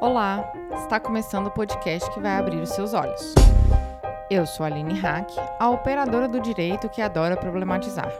[0.00, 3.34] Olá, está começando o podcast que vai abrir os seus olhos.
[4.30, 5.28] Eu sou a Aline Hack,
[5.58, 8.12] a operadora do direito que adora problematizar.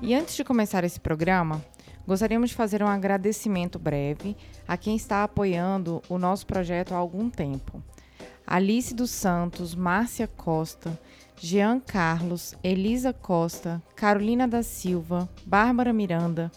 [0.00, 1.64] E antes de começar esse programa,
[2.04, 7.30] gostaríamos de fazer um agradecimento breve a quem está apoiando o nosso projeto há algum
[7.30, 7.80] tempo.
[8.44, 10.98] Alice dos Santos, Márcia Costa,
[11.36, 16.50] Jean Carlos, Elisa Costa, Carolina da Silva, Bárbara Miranda,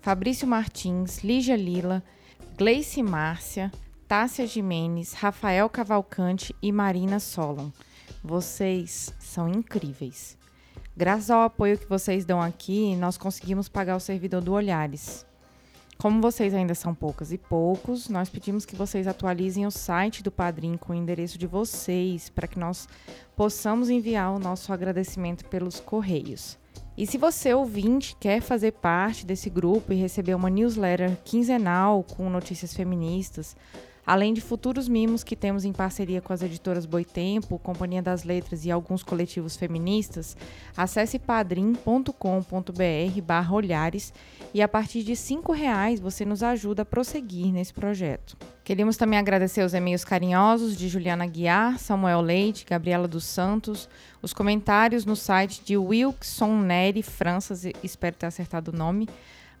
[0.00, 2.02] Fabrício Martins, Lígia Lila,
[2.60, 3.72] Gleice Márcia,
[4.06, 7.70] Tássia Jimenez, Rafael Cavalcante e Marina Solon.
[8.22, 10.36] Vocês são incríveis.
[10.94, 15.24] Graças ao apoio que vocês dão aqui, nós conseguimos pagar o servidor do Olhares.
[15.96, 20.30] Como vocês ainda são poucas e poucos, nós pedimos que vocês atualizem o site do
[20.30, 22.86] Padrim com o endereço de vocês para que nós
[23.34, 26.59] possamos enviar o nosso agradecimento pelos correios.
[27.00, 32.28] E se você, ouvinte, quer fazer parte desse grupo e receber uma newsletter quinzenal com
[32.28, 33.56] notícias feministas,
[34.06, 38.64] além de futuros mimos que temos em parceria com as editoras Boitempo, Companhia das Letras
[38.64, 40.36] e alguns coletivos feministas,
[40.76, 42.12] acesse padrim.com.br
[43.22, 44.12] barra olhares
[44.52, 48.36] e a partir de R$ reais você nos ajuda a prosseguir nesse projeto.
[48.64, 53.88] Queríamos também agradecer os e-mails carinhosos de Juliana Guiar, Samuel Leite, Gabriela dos Santos,
[54.22, 59.08] os comentários no site de Wilkson Neri Franças, espero ter acertado o nome,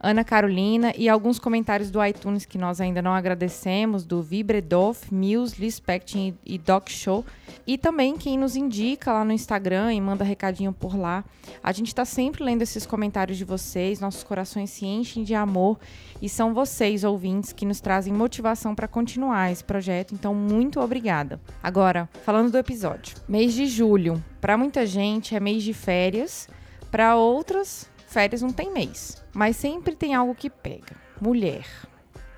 [0.02, 5.60] Ana Carolina e alguns comentários do iTunes que nós ainda não agradecemos, do Vibredoff, Mills,
[5.60, 7.24] Lispectin e Doc Show.
[7.66, 11.22] E também quem nos indica lá no Instagram e manda recadinho por lá.
[11.62, 15.78] A gente está sempre lendo esses comentários de vocês, nossos corações se enchem de amor
[16.22, 20.14] e são vocês, ouvintes, que nos trazem motivação para continuar esse projeto.
[20.14, 21.38] Então, muito obrigada.
[21.62, 23.16] Agora, falando do episódio.
[23.28, 24.22] Mês de julho.
[24.40, 26.48] Para muita gente é mês de férias,
[26.90, 30.96] para outras Férias não tem mês, mas sempre tem algo que pega.
[31.20, 31.64] Mulher,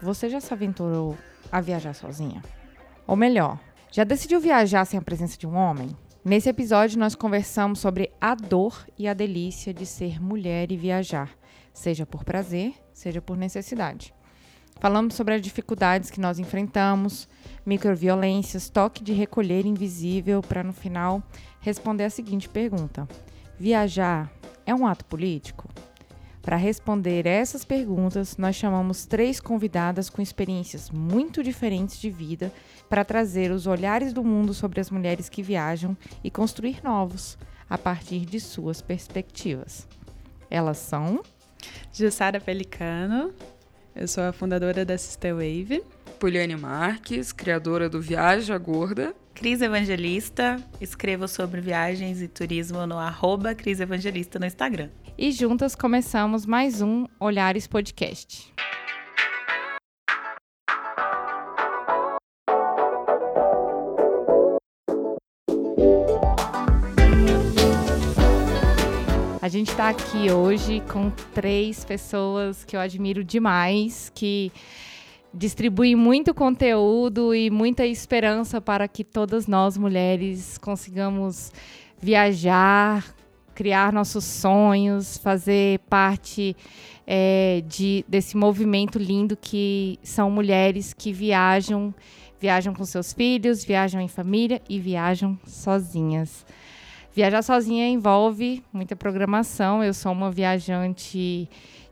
[0.03, 1.17] você já se aventurou
[1.51, 2.43] a viajar sozinha?
[3.07, 3.59] Ou melhor,
[3.91, 5.97] já decidiu viajar sem a presença de um homem?
[6.23, 11.31] Nesse episódio, nós conversamos sobre a dor e a delícia de ser mulher e viajar,
[11.73, 14.13] seja por prazer, seja por necessidade.
[14.79, 17.27] Falamos sobre as dificuldades que nós enfrentamos,
[17.65, 21.23] microviolências, toque de recolher invisível, para no final
[21.61, 23.09] responder a seguinte pergunta:
[23.59, 24.31] Viajar
[24.67, 25.69] é um ato político?
[26.43, 32.53] Para responder essas perguntas, nós chamamos três convidadas com experiências muito diferentes de vida
[32.89, 37.39] para trazer os olhares do mundo sobre as mulheres que viajam e construir novos
[37.71, 39.87] a partir de suas perspectivas.
[40.51, 41.23] Elas são
[41.93, 43.33] Jussara Pelicano,
[43.95, 45.85] eu sou a fundadora da Sister Wave.
[46.19, 49.15] Poliane Marques, criadora do Viaja Gorda.
[49.43, 54.89] Cris Evangelista, escrevo sobre viagens e turismo no arroba Cris Evangelista no Instagram.
[55.19, 58.55] E juntas começamos mais um Olhares Podcast.
[69.41, 74.53] A gente está aqui hoje com três pessoas que eu admiro demais, que
[75.35, 81.51] distribui muito conteúdo e muita esperança para que todas nós mulheres consigamos
[82.01, 83.05] viajar,
[83.55, 86.57] criar nossos sonhos, fazer parte
[87.07, 91.95] é, de, desse movimento lindo que são mulheres que viajam,
[92.41, 96.45] viajam com seus filhos, viajam em família e viajam sozinhas.
[97.15, 99.85] Viajar sozinha envolve muita programação.
[99.85, 101.47] Eu sou uma viajante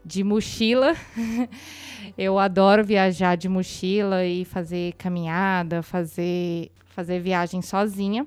[0.05, 0.95] de mochila.
[2.17, 8.27] Eu adoro viajar de mochila e fazer caminhada, fazer, fazer viagem sozinha.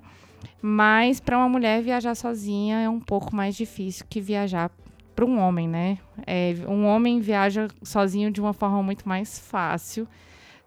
[0.62, 4.72] Mas para uma mulher viajar sozinha é um pouco mais difícil que viajar
[5.16, 5.98] para um homem, né?
[6.26, 10.08] É, um homem viaja sozinho de uma forma muito mais fácil,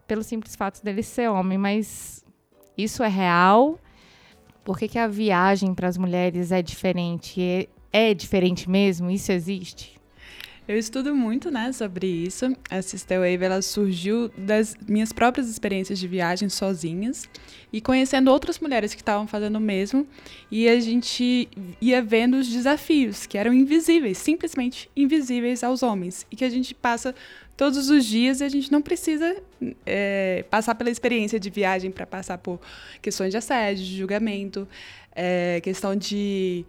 [0.06, 1.58] pelo simples fato dele ser homem.
[1.58, 2.24] Mas
[2.76, 3.78] isso é real?
[4.64, 7.40] Por que, que a viagem para as mulheres é diferente?
[7.40, 7.68] É,
[8.10, 9.10] é diferente mesmo?
[9.10, 9.95] Isso existe?
[10.69, 12.47] Eu estudo muito, né, sobre isso.
[12.69, 17.28] A Sister Wave, ela surgiu das minhas próprias experiências de viagem sozinhas
[17.72, 20.04] e conhecendo outras mulheres que estavam fazendo o mesmo.
[20.51, 21.48] E a gente
[21.80, 26.27] ia vendo os desafios que eram invisíveis, simplesmente invisíveis aos homens.
[26.33, 27.15] E que a gente passa
[27.57, 29.36] todos os dias e a gente não precisa
[29.86, 32.60] é, passar pela experiência de viagem para passar por
[33.01, 34.66] questões de assédio, de julgamento,
[35.15, 36.65] é, questão de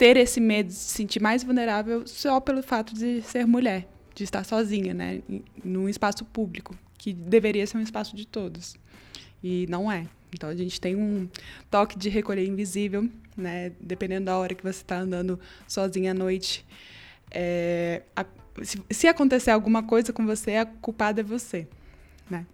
[0.00, 4.24] ter esse medo de se sentir mais vulnerável só pelo fato de ser mulher, de
[4.24, 5.20] estar sozinha, né,
[5.62, 8.76] num espaço público, que deveria ser um espaço de todos.
[9.44, 10.06] E não é.
[10.32, 11.28] Então a gente tem um
[11.70, 15.38] toque de recolher invisível, né, dependendo da hora que você está andando
[15.68, 16.64] sozinha à noite.
[17.30, 18.24] É, a,
[18.62, 21.68] se, se acontecer alguma coisa com você, a culpada é você,
[22.30, 22.46] né?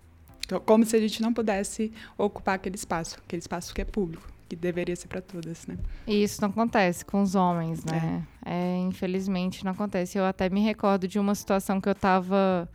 [0.44, 4.35] Então, como se a gente não pudesse ocupar aquele espaço, aquele espaço que é público,
[4.48, 5.76] que deveria ser para todas, né?
[6.06, 8.24] E isso não acontece com os homens, né?
[8.44, 8.52] É.
[8.52, 10.18] É, infelizmente não acontece.
[10.18, 12.68] Eu até me recordo de uma situação que eu estava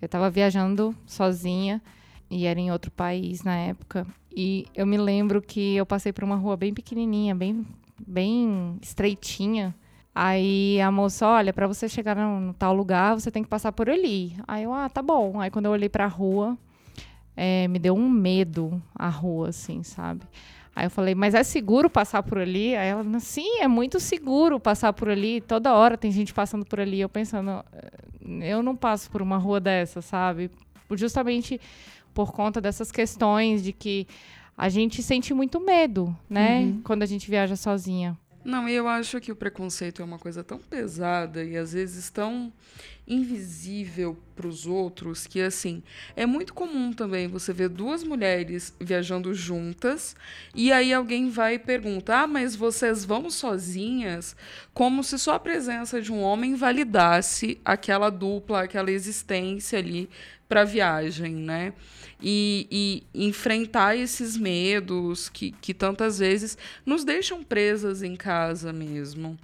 [0.00, 1.80] eu tava viajando sozinha
[2.30, 4.06] e era em outro país na época.
[4.34, 7.66] E eu me lembro que eu passei por uma rua bem pequenininha, bem
[8.06, 9.74] bem estreitinha.
[10.14, 13.72] Aí a moça, olha, para você chegar no, no, tal lugar, você tem que passar
[13.72, 14.36] por ali.
[14.46, 15.40] Aí eu, ah, tá bom.
[15.40, 16.56] Aí quando eu olhei para a rua,
[17.36, 20.22] é, me deu um medo a rua, assim, sabe?
[20.76, 22.74] Aí eu falei, mas é seguro passar por ali?
[22.74, 25.40] Aí ela, sim, é muito seguro passar por ali.
[25.40, 27.00] Toda hora tem gente passando por ali.
[27.00, 30.50] Eu pensando, eh, eu não passo por uma rua dessa, sabe?
[30.90, 31.60] Justamente
[32.12, 34.06] por conta dessas questões de que
[34.56, 36.60] a gente sente muito medo, né?
[36.60, 36.80] Uhum.
[36.82, 38.18] Quando a gente viaja sozinha.
[38.44, 42.52] Não, eu acho que o preconceito é uma coisa tão pesada e às vezes tão
[43.06, 45.82] invisível para os outros que assim
[46.16, 50.16] é muito comum também você ver duas mulheres viajando juntas
[50.54, 54.34] e aí alguém vai e pergunta ah mas vocês vão sozinhas?
[54.72, 60.08] Como se só a presença de um homem validasse aquela dupla aquela existência ali
[60.48, 61.74] para viagem né
[62.20, 69.38] e, e, enfrentar esses medos que, que tantas vezes nos deixam presas em casa mesmo.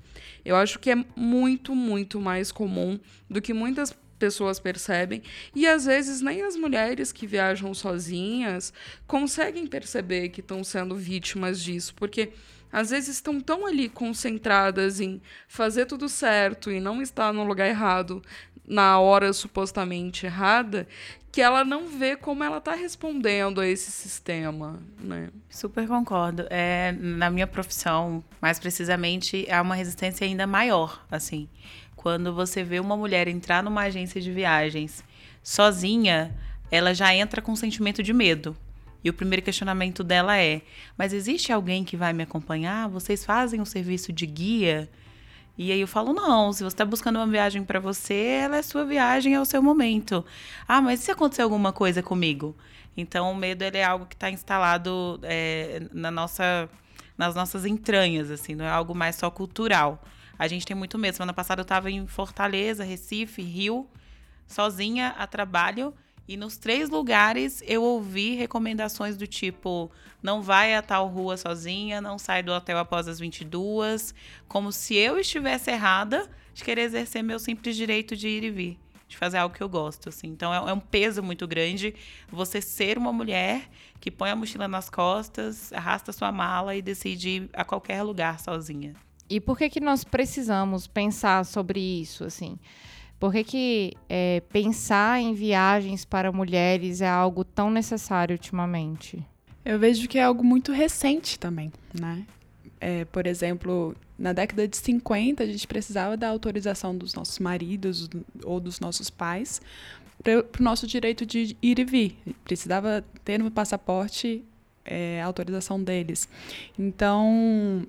[0.44, 5.22] Eu acho que é muito, muito mais comum do que muitas pessoas percebem
[5.54, 8.72] e às vezes nem as mulheres que viajam sozinhas
[9.06, 12.30] conseguem perceber que estão sendo vítimas disso, porque
[12.72, 17.68] às vezes estão tão ali concentradas em fazer tudo certo e não estar no lugar
[17.68, 18.22] errado
[18.70, 20.86] na hora supostamente errada
[21.32, 25.28] que ela não vê como ela está respondendo a esse sistema, né?
[25.48, 26.46] Super concordo.
[26.50, 31.48] É, na minha profissão, mais precisamente, há uma resistência ainda maior, assim.
[31.94, 35.04] Quando você vê uma mulher entrar numa agência de viagens
[35.42, 36.34] sozinha,
[36.70, 38.56] ela já entra com um sentimento de medo.
[39.04, 40.62] E o primeiro questionamento dela é:
[40.98, 42.88] mas existe alguém que vai me acompanhar?
[42.88, 44.90] Vocês fazem um serviço de guia?
[45.58, 48.62] E aí eu falo, não, se você está buscando uma viagem para você, ela é
[48.62, 50.24] sua viagem, é o seu momento.
[50.66, 52.56] Ah, mas e se acontecer alguma coisa comigo?
[52.96, 56.68] Então o medo ele é algo que está instalado é, na nossa,
[57.16, 60.02] nas nossas entranhas, assim, não é algo mais só cultural.
[60.38, 61.14] A gente tem muito medo.
[61.14, 63.86] Semana passada eu estava em Fortaleza, Recife, Rio,
[64.46, 65.92] sozinha a trabalho.
[66.26, 69.90] E nos três lugares eu ouvi recomendações do tipo:
[70.22, 74.14] não vai a tal rua sozinha, não sai do hotel após as 22,
[74.46, 78.78] como se eu estivesse errada de querer exercer meu simples direito de ir e vir,
[79.08, 80.08] de fazer algo que eu gosto.
[80.08, 80.28] Assim.
[80.28, 81.94] Então é, é um peso muito grande
[82.30, 83.68] você ser uma mulher
[84.00, 88.40] que põe a mochila nas costas, arrasta sua mala e decide ir a qualquer lugar
[88.40, 88.94] sozinha.
[89.28, 92.58] E por que, que nós precisamos pensar sobre isso, assim?
[93.20, 99.24] Por que, que é, pensar em viagens para mulheres é algo tão necessário ultimamente?
[99.64, 102.24] Eu vejo que é algo muito recente também, né?
[102.80, 108.08] É, por exemplo, na década de 50, a gente precisava da autorização dos nossos maridos
[108.42, 109.60] ou dos nossos pais
[110.22, 112.16] para o nosso direito de ir e vir.
[112.44, 114.42] Precisava ter no passaporte
[114.84, 116.28] é, autorização deles.
[116.78, 117.86] Então,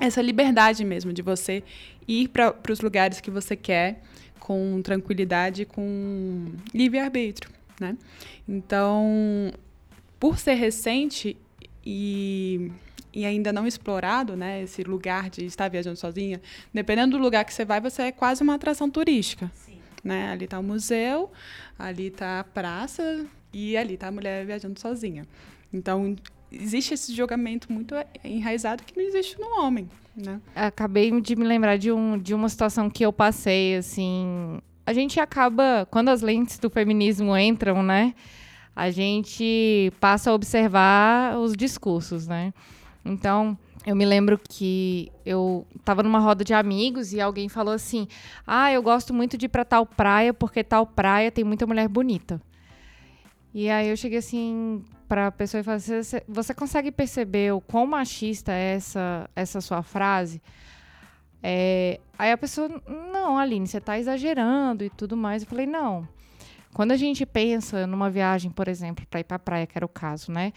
[0.00, 1.62] essa liberdade mesmo de você
[2.06, 4.02] ir para os lugares que você quer
[4.38, 7.96] com tranquilidade, com livre-arbítrio, né?
[8.48, 9.52] Então,
[10.18, 11.36] por ser recente
[11.84, 12.70] e,
[13.12, 16.40] e ainda não explorado, né, esse lugar de estar viajando sozinha,
[16.72, 19.50] dependendo do lugar que você vai, você é quase uma atração turística.
[19.54, 19.78] Sim.
[20.02, 20.30] Né?
[20.30, 21.30] Ali está o museu,
[21.78, 25.24] ali está a praça e ali está a mulher viajando sozinha.
[25.72, 26.14] Então,
[26.50, 27.94] existe esse julgamento muito
[28.24, 30.40] enraizado que não existe no homem, né?
[30.54, 34.58] Acabei de me lembrar de, um, de uma situação que eu passei, assim...
[34.86, 38.14] A gente acaba, quando as lentes do feminismo entram, né?
[38.78, 42.54] A gente passa a observar os discursos, né?
[43.04, 48.06] Então, eu me lembro que eu estava numa roda de amigos e alguém falou assim:
[48.46, 51.88] Ah, eu gosto muito de ir para tal praia porque tal praia tem muita mulher
[51.88, 52.40] bonita.
[53.52, 57.52] E aí eu cheguei assim, para a pessoa e falar assim, você, você consegue perceber
[57.52, 60.40] o quão machista é essa, essa sua frase?
[61.42, 62.68] É, aí a pessoa,
[63.12, 65.42] não, Aline, você está exagerando e tudo mais.
[65.42, 66.06] Eu falei, não.
[66.72, 69.86] Quando a gente pensa numa viagem, por exemplo, para ir para a praia, que era
[69.86, 70.52] o caso, né?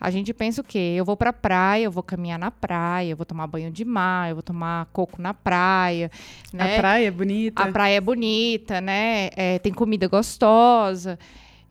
[0.00, 0.94] A gente pensa o quê?
[0.96, 3.84] Eu vou para a praia, eu vou caminhar na praia, eu vou tomar banho de
[3.84, 6.10] mar, eu vou tomar coco na praia.
[6.52, 6.76] Né?
[6.76, 7.62] A praia é bonita.
[7.62, 9.30] A praia é bonita, né?
[9.36, 11.18] É, tem comida gostosa.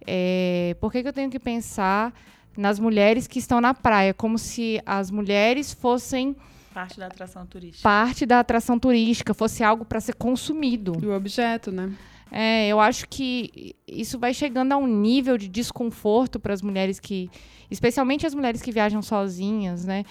[0.05, 2.13] É, por que, que eu tenho que pensar
[2.57, 6.35] nas mulheres que estão na praia, como se as mulheres fossem
[6.73, 7.83] parte da atração turística.
[7.83, 10.97] Parte da atração turística, fosse algo para ser consumido.
[11.01, 11.91] E o objeto, né?
[12.35, 16.99] É, eu acho que isso vai chegando a um nível de desconforto para as mulheres
[16.99, 17.29] que,
[17.69, 20.03] especialmente as mulheres que viajam sozinhas, né?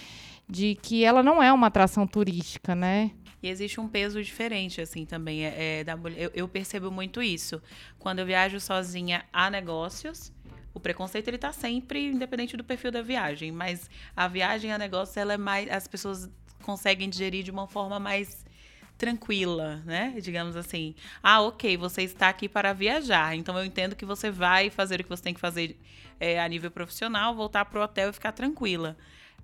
[0.49, 3.11] De que ela não é uma atração turística, né?
[3.43, 5.45] E existe um peso diferente, assim, também.
[5.45, 6.17] É, é da mulher.
[6.23, 7.61] Eu, eu, percebo muito isso.
[7.99, 10.33] Quando eu viajo sozinha a negócios,
[10.73, 13.51] o preconceito ele tá sempre independente do perfil da viagem.
[13.51, 15.69] Mas a viagem a negócios, ela é mais.
[15.69, 16.31] As pessoas
[16.63, 18.45] conseguem digerir de uma forma mais
[19.03, 20.15] tranquila, né?
[20.23, 20.95] Digamos assim.
[21.21, 23.35] Ah, ok, você está aqui para viajar.
[23.35, 25.77] Então eu entendo que você vai fazer o que você tem que fazer
[26.21, 28.97] é, a nível profissional, voltar para o hotel e ficar tranquila.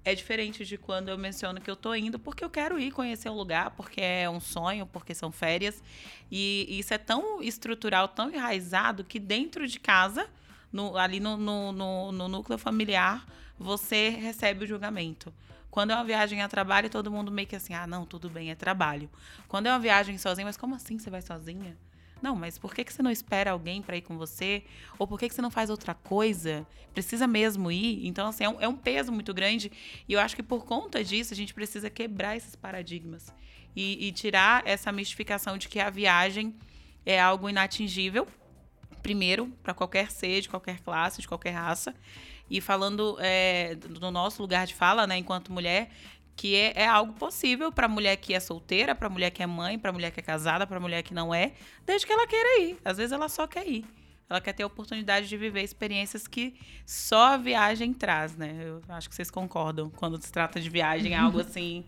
[0.05, 3.31] É diferente de quando eu menciono que eu tô indo porque eu quero ir conhecer
[3.31, 5.83] um lugar, porque é um sonho, porque são férias.
[6.31, 10.29] E, isso é tão estrutural, tão enraizado, que dentro de casa,
[10.73, 13.27] no, ali no, no, no núcleo familiar,
[13.59, 15.35] você recebe o julgamento.
[15.71, 18.51] Quando é uma viagem a trabalho, todo mundo meio que assim, ah, não, tudo bem,
[18.51, 19.11] é trabalho.
[19.47, 21.77] Quando é uma viagem sozinha, mas como assim você vai sozinha?
[22.21, 24.65] Não, mas por que, que você não espera alguém para ir com você?
[24.99, 26.67] Ou por que, que você não faz outra coisa?
[26.93, 28.07] Precisa mesmo ir?
[28.07, 29.71] Então, assim, é um, é um peso muito grande.
[30.09, 33.33] E eu acho que por conta disso, a gente precisa quebrar esses paradigmas.
[33.77, 36.57] E, e tirar essa mistificação de que a viagem
[37.07, 38.27] é algo inatingível.
[39.03, 41.95] Primeiro, para qualquer ser, de qualquer classe, de qualquer raça.
[42.51, 45.91] E falando é, do nosso lugar de fala, né, enquanto mulher,
[46.35, 49.79] que é, é algo possível para mulher que é solteira, para mulher que é mãe,
[49.79, 51.53] para mulher que é casada, para mulher que não é,
[51.85, 52.79] desde que ela queira ir.
[52.85, 53.85] Às vezes ela só quer ir.
[54.31, 56.55] Ela quer ter a oportunidade de viver experiências que
[56.87, 58.57] só a viagem traz, né?
[58.63, 59.91] Eu acho que vocês concordam.
[59.91, 61.85] Quando se trata de viagem, é algo assim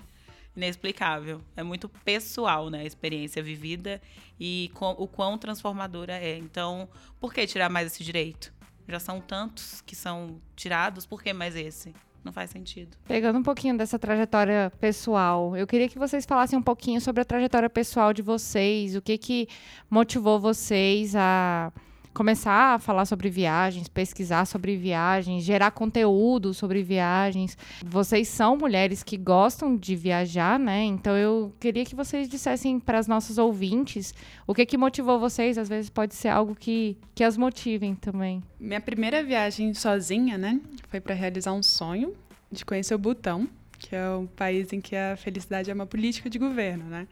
[0.57, 1.41] inexplicável.
[1.55, 2.81] É muito pessoal, né?
[2.81, 4.01] A experiência vivida
[4.39, 6.37] e o quão transformadora é.
[6.39, 6.89] Então,
[7.21, 8.53] por que tirar mais esse direito?
[8.89, 11.95] Já são tantos que são tirados, por que mais esse?
[12.23, 12.97] Não faz sentido.
[13.07, 17.25] Pegando um pouquinho dessa trajetória pessoal, eu queria que vocês falassem um pouquinho sobre a
[17.25, 19.49] trajetória pessoal de vocês, o que que
[19.89, 21.73] motivou vocês a
[22.13, 27.57] começar a falar sobre viagens, pesquisar sobre viagens, gerar conteúdo sobre viagens.
[27.85, 30.83] Vocês são mulheres que gostam de viajar, né?
[30.85, 34.15] Então eu queria que vocês dissessem para as nossas ouvintes
[34.47, 35.57] o que que motivou vocês.
[35.57, 38.43] Às vezes pode ser algo que, que as motivem também.
[38.59, 42.15] Minha primeira viagem sozinha, né, foi para realizar um sonho
[42.51, 43.49] de conhecer o Butão,
[43.79, 47.07] que é um país em que a felicidade é uma política de governo, né?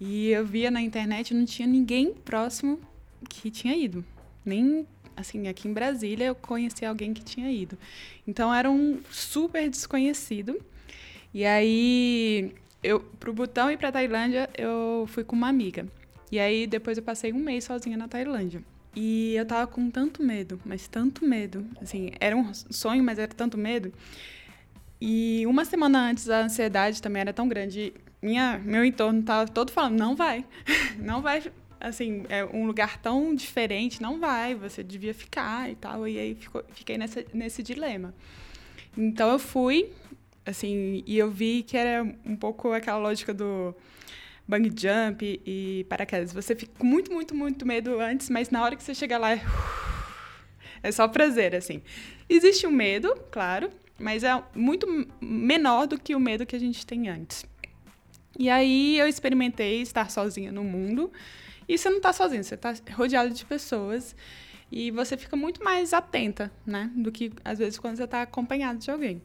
[0.00, 2.78] E eu via na internet não tinha ninguém próximo
[3.28, 4.04] que tinha ido
[4.48, 4.86] nem
[5.16, 7.76] assim, aqui em Brasília eu conheci alguém que tinha ido.
[8.26, 10.60] Então era um super desconhecido.
[11.34, 15.86] E aí eu pro Butão e para Tailândia eu fui com uma amiga.
[16.30, 18.62] E aí depois eu passei um mês sozinha na Tailândia.
[18.94, 21.64] E eu tava com tanto medo, mas tanto medo.
[21.80, 23.92] Assim, era um sonho, mas era tanto medo.
[25.00, 27.92] E uma semana antes a ansiedade também era tão grande.
[28.20, 30.44] Minha, meu entorno tava todo falando, não vai.
[30.98, 31.42] não vai
[31.80, 36.06] assim, é um lugar tão diferente, não vai, você devia ficar e tal.
[36.06, 36.38] E aí
[36.72, 38.14] fiquei nessa, nesse dilema.
[38.96, 39.92] Então eu fui,
[40.44, 43.74] assim, e eu vi que era um pouco aquela lógica do
[44.46, 46.32] bang jump e paraquedas.
[46.32, 49.30] Você fica com muito, muito, muito medo antes, mas na hora que você chega lá
[50.82, 51.82] é, só prazer, assim.
[52.28, 54.86] Existe um medo, claro, mas é muito
[55.20, 57.44] menor do que o medo que a gente tem antes.
[58.38, 61.10] E aí eu experimentei estar sozinha no mundo
[61.68, 64.16] e você não está sozinho, você está rodeado de pessoas
[64.70, 66.90] e você fica muito mais atenta, né?
[66.94, 69.20] Do que às vezes quando você está acompanhado de alguém.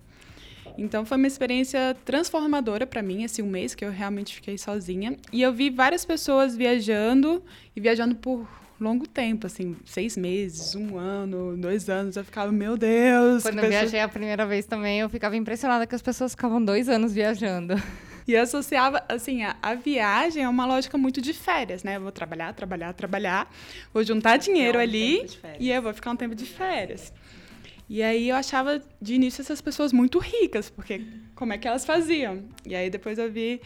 [0.78, 5.16] Então foi uma experiência transformadora para mim, esse um mês que eu realmente fiquei sozinha.
[5.32, 7.44] E eu vi várias pessoas viajando
[7.76, 8.48] e viajando por
[8.80, 12.16] longo tempo, assim, seis meses, um ano, dois anos.
[12.16, 13.44] Eu ficava, meu Deus.
[13.44, 16.90] Quando eu viajei a primeira vez também, eu ficava impressionada que as pessoas ficavam dois
[16.90, 17.76] anos viajando.
[18.28, 21.98] E associava, assim, a, a, viagem é uma lógica muito de férias, né?
[21.98, 23.54] Eu vou trabalhar, trabalhar, trabalhar,
[23.94, 25.28] vou juntar dinheiro um ali
[25.60, 27.14] e eu vou ficar um tempo de férias.
[27.90, 31.86] E aí eu achava de início essas pessoas muito ricas, porque como é que elas
[31.86, 32.44] faziam?
[32.66, 33.62] E aí depois eu vi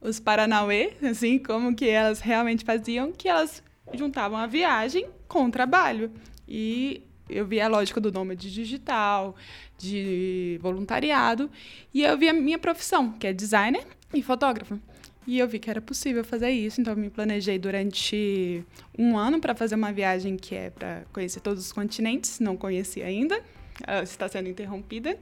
[0.00, 3.62] os Paranauê, assim, como que elas realmente faziam, que elas
[3.94, 6.10] juntavam a viagem com o trabalho.
[6.48, 9.36] E eu vi a lógica do nômade digital,
[9.78, 11.50] de voluntariado,
[11.94, 14.78] e eu vi a minha profissão, que é designer, e fotógrafa.
[15.26, 18.64] E eu vi que era possível fazer isso, então eu me planejei durante
[18.98, 23.02] um ano para fazer uma viagem que é para conhecer todos os continentes, não conheci
[23.02, 23.40] ainda,
[24.02, 25.16] está sendo interrompida.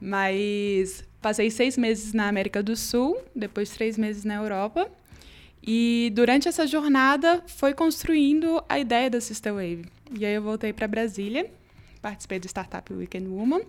[0.00, 4.90] Mas passei seis meses na América do Sul, depois três meses na Europa.
[5.62, 9.84] E durante essa jornada foi construindo a ideia da Sister Wave.
[10.18, 11.50] E aí eu voltei para Brasília,
[12.00, 13.62] participei do Startup Weekend Woman.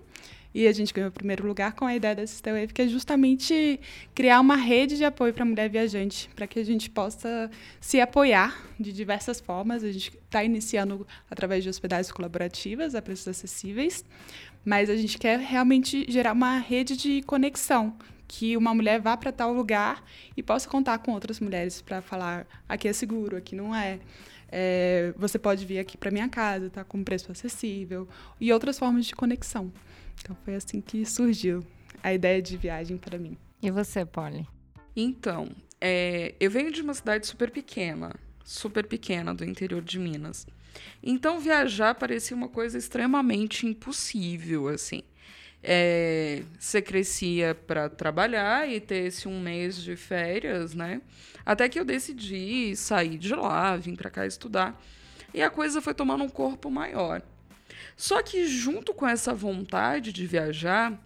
[0.53, 2.87] E a gente ganhou o primeiro lugar com a ideia da Sister Wave, que é
[2.87, 3.79] justamente
[4.15, 8.01] criar uma rede de apoio para a mulher viajante, para que a gente possa se
[8.01, 9.83] apoiar de diversas formas.
[9.83, 14.03] A gente está iniciando através de hospedagens colaborativas a preços acessíveis,
[14.65, 17.95] mas a gente quer realmente gerar uma rede de conexão,
[18.27, 20.03] que uma mulher vá para tal lugar
[20.35, 23.99] e possa contar com outras mulheres para falar aqui é seguro, aqui não é.
[24.51, 28.07] é você pode vir aqui para minha casa, tá com preço acessível
[28.39, 29.71] e outras formas de conexão.
[30.21, 31.65] Então foi assim que surgiu
[32.03, 33.37] a ideia de viagem para mim.
[33.61, 34.47] E você, Polly?
[34.95, 35.49] Então,
[35.79, 40.45] é, eu venho de uma cidade super pequena, super pequena do interior de Minas.
[41.01, 45.03] Então viajar parecia uma coisa extremamente impossível, assim.
[45.61, 51.01] É, você crescia para trabalhar e ter esse um mês de férias, né?
[51.45, 54.81] Até que eu decidi sair de lá, vim para cá estudar.
[55.33, 57.21] E a coisa foi tomando um corpo maior.
[57.99, 60.97] Só que junto com essa vontade de viajar,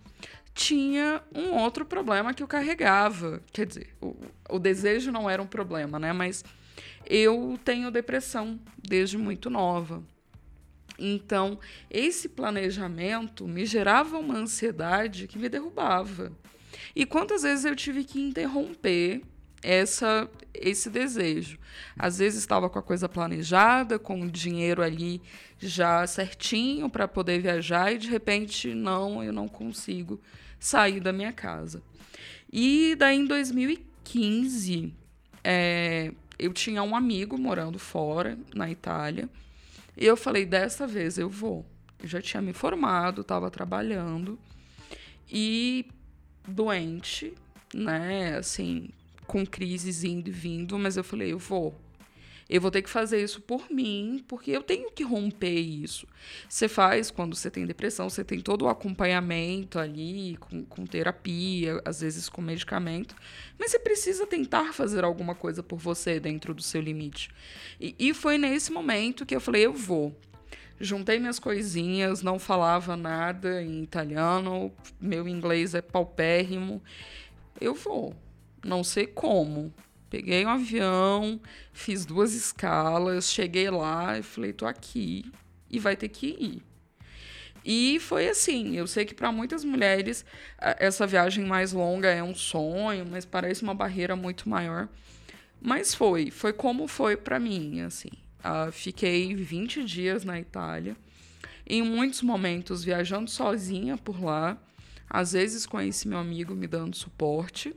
[0.54, 3.42] tinha um outro problema que eu carregava.
[3.52, 4.16] Quer dizer, o,
[4.48, 6.14] o desejo não era um problema, né?
[6.14, 6.46] Mas
[7.04, 10.04] eu tenho depressão desde muito nova.
[11.00, 11.58] Então,
[11.90, 16.32] esse planejamento me gerava uma ansiedade que me derrubava.
[16.96, 19.24] E quantas vezes eu tive que interromper
[19.64, 21.58] essa esse desejo.
[21.98, 25.22] Às vezes estava com a coisa planejada, com o dinheiro ali
[25.60, 30.22] já certinho para poder viajar e de repente não, eu não consigo
[30.60, 31.82] sair da minha casa.
[32.52, 34.94] E daí em 2015
[35.44, 39.28] é, eu tinha um amigo morando fora na Itália
[39.98, 41.66] e eu falei dessa vez eu vou.
[42.00, 44.38] Eu já tinha me formado, estava trabalhando
[45.32, 45.86] e
[46.48, 47.34] doente,
[47.74, 48.36] né?
[48.36, 48.90] Assim,
[49.34, 51.74] com crises indo e vindo, mas eu falei, eu vou.
[52.48, 56.08] Eu vou ter que fazer isso por mim, porque eu tenho que romper isso.
[56.48, 61.82] Você faz quando você tem depressão, você tem todo o acompanhamento ali, com, com terapia,
[61.84, 63.16] às vezes com medicamento,
[63.58, 67.32] mas você precisa tentar fazer alguma coisa por você dentro do seu limite.
[67.82, 70.16] E, e foi nesse momento que eu falei: eu vou.
[70.80, 74.72] Juntei minhas coisinhas, não falava nada em italiano,
[75.02, 76.84] meu inglês é paupérrimo.
[77.60, 78.16] Eu vou
[78.64, 79.74] não sei como.
[80.10, 85.26] Peguei um avião, fiz duas escalas, cheguei lá e falei, tô aqui
[85.70, 86.64] e vai ter que ir.
[87.66, 90.26] E foi assim, eu sei que para muitas mulheres
[90.60, 94.90] essa viagem mais longa é um sonho, mas parece uma barreira muito maior.
[95.62, 98.12] Mas foi, foi como foi para mim, assim.
[98.40, 100.98] Uh, fiquei 20 dias na Itália,
[101.66, 104.58] em muitos momentos viajando sozinha por lá,
[105.10, 107.74] às vezes esse meu amigo me dando suporte.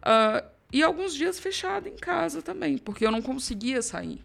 [0.00, 4.22] Uh, e alguns dias fechado em casa também, porque eu não conseguia sair.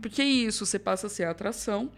[0.00, 1.90] Porque isso, você passa a ser a atração.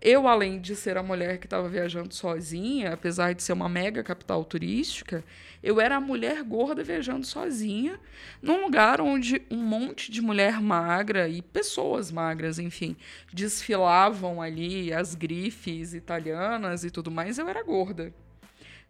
[0.00, 4.02] Eu, além de ser a mulher que estava viajando sozinha, apesar de ser uma mega
[4.02, 5.22] capital turística,
[5.62, 8.00] eu era a mulher gorda viajando sozinha,
[8.40, 12.96] num lugar onde um monte de mulher magra e pessoas magras, enfim,
[13.30, 17.36] desfilavam ali as grifes italianas e tudo mais.
[17.36, 18.14] Eu era gorda,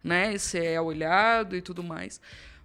[0.01, 0.33] né?
[0.33, 2.21] Esse é olhado e tudo mais.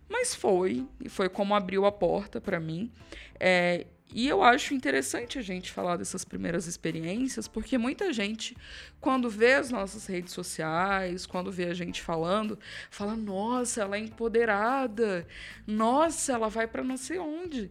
[0.09, 2.91] Mas foi, e foi como abriu a porta para mim.
[3.39, 8.57] É, e eu acho interessante a gente falar dessas primeiras experiências, porque muita gente,
[9.01, 14.01] quando vê as nossas redes sociais, quando vê a gente falando, fala: nossa, ela é
[14.01, 15.27] empoderada,
[15.67, 17.71] nossa, ela vai para não sei onde.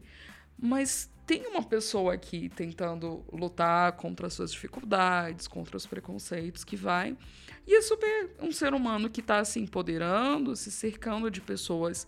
[0.59, 6.75] Mas tem uma pessoa aqui tentando lutar contra as suas dificuldades, contra os preconceitos que
[6.75, 7.17] vai.
[7.67, 12.07] E é super um ser humano que está se empoderando, se cercando de pessoas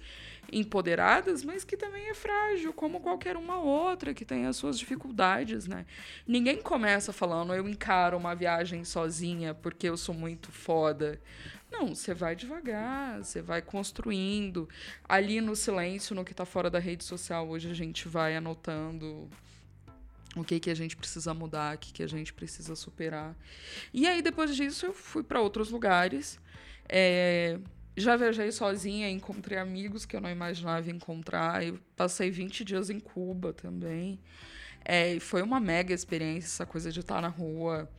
[0.51, 5.67] empoderadas, mas que também é frágil, como qualquer uma outra que tem as suas dificuldades,
[5.67, 5.85] né?
[6.25, 11.19] Ninguém começa falando, eu encaro uma viagem sozinha porque eu sou muito foda.
[11.69, 14.69] Não, você vai devagar, você vai construindo.
[15.07, 19.29] Ali no silêncio, no que está fora da rede social, hoje a gente vai anotando
[20.41, 23.35] o que que a gente precisa mudar, o que que a gente precisa superar.
[23.93, 26.39] E aí depois disso eu fui para outros lugares.
[26.87, 27.59] É,
[27.95, 31.65] já viajei sozinha, encontrei amigos que eu não imaginava encontrar.
[31.65, 34.19] Eu passei 20 dias em Cuba também.
[34.85, 37.89] É, foi uma mega experiência essa coisa de estar na rua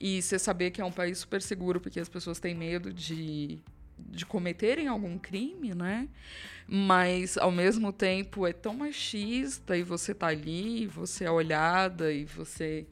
[0.00, 3.60] e você saber que é um país super seguro, porque as pessoas têm medo de,
[3.98, 6.08] de cometerem algum crime, né?
[6.66, 12.24] Mas ao mesmo tempo é tão machista e você tá ali, você é olhada e
[12.24, 12.86] você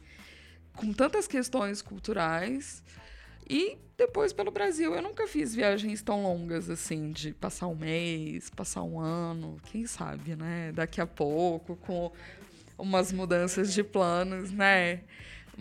[0.74, 2.82] com tantas questões culturais.
[3.48, 8.50] E depois pelo Brasil, eu nunca fiz viagens tão longas assim, de passar um mês,
[8.50, 10.72] passar um ano, quem sabe, né?
[10.72, 12.10] Daqui a pouco, com
[12.78, 15.02] umas mudanças de planos, né?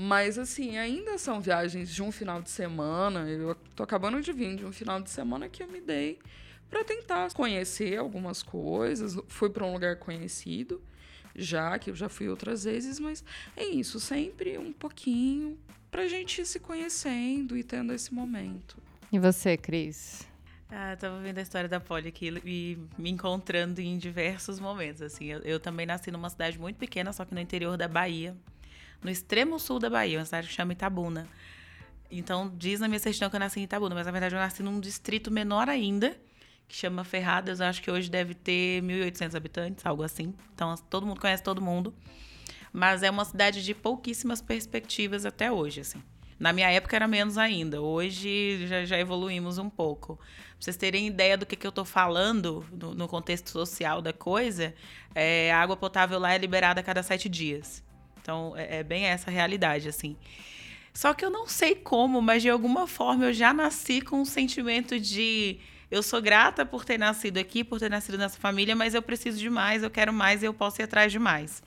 [0.04, 3.30] Mas, assim, ainda são viagens de um final de semana.
[3.30, 6.18] Eu tô acabando de vir de um final de semana que eu me dei
[6.72, 9.16] para tentar conhecer algumas coisas.
[9.28, 10.82] Fui para um lugar conhecido,
[11.36, 13.24] já que eu já fui outras vezes, mas
[13.56, 15.56] é isso, sempre um pouquinho
[15.92, 18.78] pra gente ir se conhecendo e tendo esse momento.
[19.12, 20.28] E você, Cris?
[20.72, 25.04] Ah, tava vendo a história da Polly aqui e me encontrando em diversos momentos.
[25.04, 28.36] Assim, eu, eu, também nasci numa cidade muito pequena, só que no interior da Bahia,
[29.04, 31.28] no extremo sul da Bahia, uma cidade que chama Itabuna.
[32.10, 34.62] Então, diz na minha certidão que eu nasci em Itabuna, mas na verdade eu nasci
[34.62, 36.18] num distrito menor ainda,
[36.68, 37.60] que chama Ferradas.
[37.60, 40.34] Eu acho que hoje deve ter 1.800 habitantes, algo assim.
[40.54, 41.94] Então, todo mundo conhece todo mundo.
[42.74, 46.02] Mas é uma cidade de pouquíssimas perspectivas até hoje, assim.
[46.42, 47.82] Na minha época era menos ainda.
[47.82, 50.16] Hoje já, já evoluímos um pouco.
[50.16, 50.26] Pra
[50.60, 54.74] vocês terem ideia do que, que eu estou falando no, no, contexto social da coisa,
[55.14, 57.84] é, a água potável lá é liberada a cada sete dias.
[58.22, 60.16] Então é, é bem essa realidade, assim.
[60.94, 64.26] Só que eu não sei como, mas de alguma forma eu já nasci com um
[64.26, 65.58] sentimento de
[65.90, 69.38] eu sou grata por ter nascido aqui, por ter nascido nessa família, mas eu preciso
[69.38, 71.62] de mais, eu quero mais e eu posso ir atrás de mais.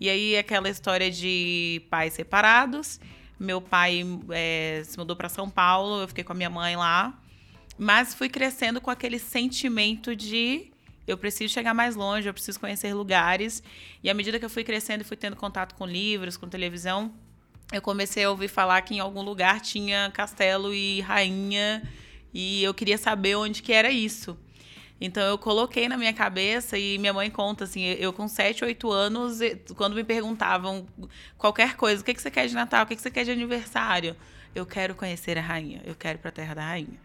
[0.00, 2.98] E aí aquela história de pais separados.
[3.38, 7.16] Meu pai é, se mudou para São Paulo, eu fiquei com a minha mãe lá.
[7.78, 10.71] Mas fui crescendo com aquele sentimento de
[11.06, 13.62] eu preciso chegar mais longe, eu preciso conhecer lugares.
[14.02, 17.12] E à medida que eu fui crescendo e fui tendo contato com livros, com televisão,
[17.72, 21.82] eu comecei a ouvir falar que em algum lugar tinha castelo e rainha
[22.32, 24.38] e eu queria saber onde que era isso.
[25.00, 28.92] Então eu coloquei na minha cabeça e minha mãe conta assim, eu com 7, 8
[28.92, 29.40] anos,
[29.76, 30.86] quando me perguntavam
[31.36, 33.32] qualquer coisa, o que, que você quer de Natal, o que, que você quer de
[33.32, 34.14] aniversário?
[34.54, 37.00] Eu quero conhecer a rainha, eu quero ir para a terra da rainha.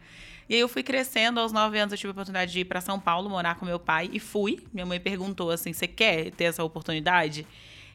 [0.50, 2.80] E aí eu fui crescendo, aos 9 anos eu tive a oportunidade de ir para
[2.80, 4.60] São Paulo morar com meu pai e fui.
[4.74, 7.46] Minha mãe perguntou assim: "Você quer ter essa oportunidade?"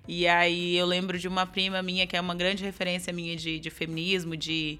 [0.06, 3.60] E aí eu lembro de uma prima minha que é uma grande referência minha de,
[3.60, 4.78] de feminismo, de,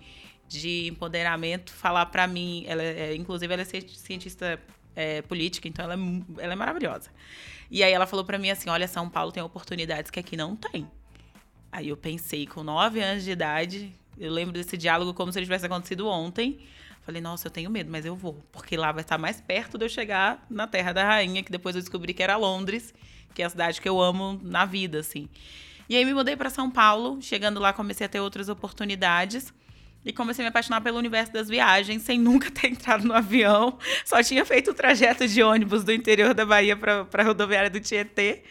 [0.48, 4.60] de empoderamento, falar para mim, ela é, inclusive ela é cientista
[4.96, 7.10] é, política, então ela é, ela é maravilhosa.
[7.70, 10.56] E aí ela falou para mim assim: olha, São Paulo tem oportunidades que aqui não
[10.56, 10.86] tem.
[11.70, 15.46] Aí eu pensei, com nove anos de idade, eu lembro desse diálogo como se ele
[15.46, 16.60] tivesse acontecido ontem.
[17.02, 19.84] Falei, nossa, eu tenho medo, mas eu vou, porque lá vai estar mais perto de
[19.84, 22.94] eu chegar na Terra da Rainha, que depois eu descobri que era Londres,
[23.34, 25.28] que é a cidade que eu amo na vida, assim.
[25.88, 29.52] E aí me mudei para São Paulo, chegando lá comecei a ter outras oportunidades.
[30.04, 33.78] E comecei a me apaixonar pelo universo das viagens, sem nunca ter entrado no avião.
[34.04, 37.80] Só tinha feito o trajeto de ônibus do interior da Bahia para a rodoviária do
[37.80, 38.42] Tietê.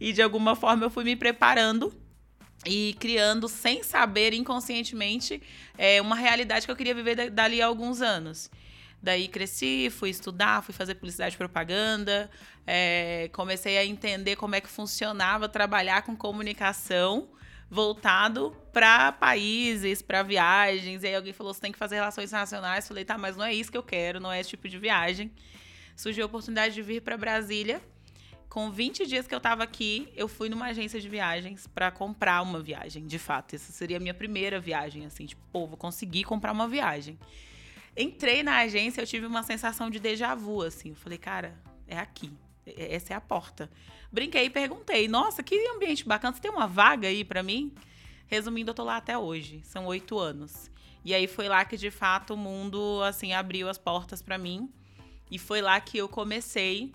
[0.00, 1.94] E de alguma forma eu fui me preparando
[2.66, 5.42] e criando, sem saber, inconscientemente,
[5.76, 8.50] é, uma realidade que eu queria viver dali a alguns anos.
[9.00, 12.28] Daí cresci, fui estudar, fui fazer publicidade e propaganda,
[12.66, 17.28] é, comecei a entender como é que funcionava trabalhar com comunicação
[17.70, 21.02] voltado para países, para viagens.
[21.02, 22.88] E aí alguém falou: você tem que fazer relações internacionais.
[22.88, 25.30] Falei: tá, mas não é isso que eu quero, não é esse tipo de viagem.
[25.94, 27.80] Surgiu a oportunidade de vir para Brasília.
[28.58, 32.42] Com 20 dias que eu estava aqui, eu fui numa agência de viagens para comprar
[32.42, 33.54] uma viagem, de fato.
[33.54, 37.16] Essa seria a minha primeira viagem, assim, tipo, pô, vou conseguir comprar uma viagem.
[37.96, 40.88] Entrei na agência, eu tive uma sensação de déjà vu, assim.
[40.88, 42.32] Eu falei, cara, é aqui.
[42.66, 43.70] Essa é a porta.
[44.10, 46.34] Brinquei e perguntei: Nossa, que ambiente bacana.
[46.34, 47.72] Você tem uma vaga aí para mim?
[48.26, 49.60] Resumindo, eu tô lá até hoje.
[49.62, 50.68] São oito anos.
[51.04, 54.68] E aí foi lá que de fato o mundo assim abriu as portas para mim.
[55.30, 56.92] E foi lá que eu comecei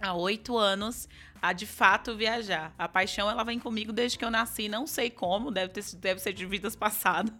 [0.00, 1.08] há oito anos
[1.40, 2.74] a de fato viajar.
[2.78, 6.20] A paixão ela vem comigo desde que eu nasci, não sei como, deve, ter, deve
[6.20, 7.32] ser de vidas passadas.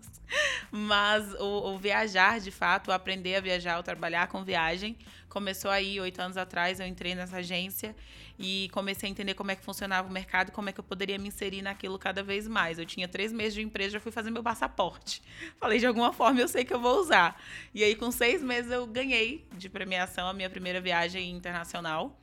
[0.71, 4.97] Mas o, o viajar, de fato, aprender a viajar, o trabalhar com viagem,
[5.29, 6.81] começou aí oito anos atrás.
[6.81, 7.95] Eu entrei nessa agência
[8.38, 11.19] e comecei a entender como é que funcionava o mercado, como é que eu poderia
[11.19, 12.79] me inserir naquilo cada vez mais.
[12.79, 15.23] Eu tinha três meses de empresa, já fui fazer meu passaporte.
[15.59, 17.40] Falei, de alguma forma eu sei que eu vou usar.
[17.73, 22.19] E aí, com seis meses, eu ganhei de premiação a minha primeira viagem internacional.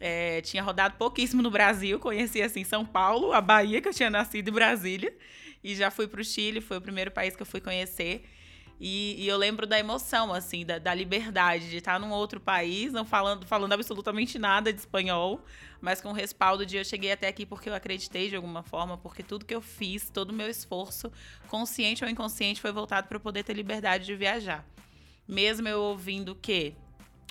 [0.00, 4.10] É, tinha rodado pouquíssimo no Brasil, conheci assim São Paulo, a Bahia, que eu tinha
[4.10, 5.12] nascido, e Brasília.
[5.62, 8.24] E já fui para o Chile, foi o primeiro país que eu fui conhecer.
[8.80, 12.92] E, e eu lembro da emoção, assim, da, da, liberdade de estar num outro país,
[12.92, 15.44] não falando, falando absolutamente nada de espanhol,
[15.80, 18.96] mas com o respaldo de eu cheguei até aqui porque eu acreditei de alguma forma,
[18.96, 21.10] porque tudo que eu fiz, todo o meu esforço,
[21.48, 24.64] consciente ou inconsciente, foi voltado para poder ter liberdade de viajar.
[25.26, 26.76] Mesmo eu ouvindo que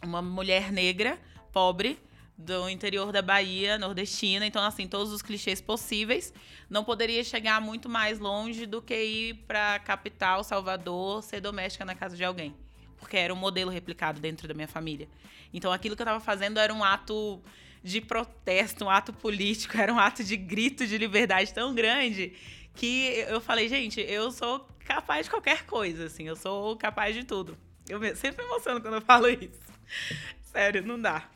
[0.03, 1.17] uma mulher negra,
[1.53, 1.97] pobre,
[2.37, 6.31] do interior da Bahia, nordestina, então assim, todos os clichês possíveis,
[6.69, 11.95] não poderia chegar muito mais longe do que ir para capital, Salvador, ser doméstica na
[11.95, 12.55] casa de alguém,
[12.97, 15.07] porque era um modelo replicado dentro da minha família.
[15.51, 17.41] Então aquilo que eu estava fazendo era um ato
[17.83, 22.33] de protesto, um ato político, era um ato de grito de liberdade tão grande
[22.75, 27.23] que eu falei, gente, eu sou capaz de qualquer coisa, assim, eu sou capaz de
[27.23, 27.57] tudo.
[27.89, 29.59] Eu sempre me emociono quando eu falo isso.
[30.43, 31.27] Sério, não dá.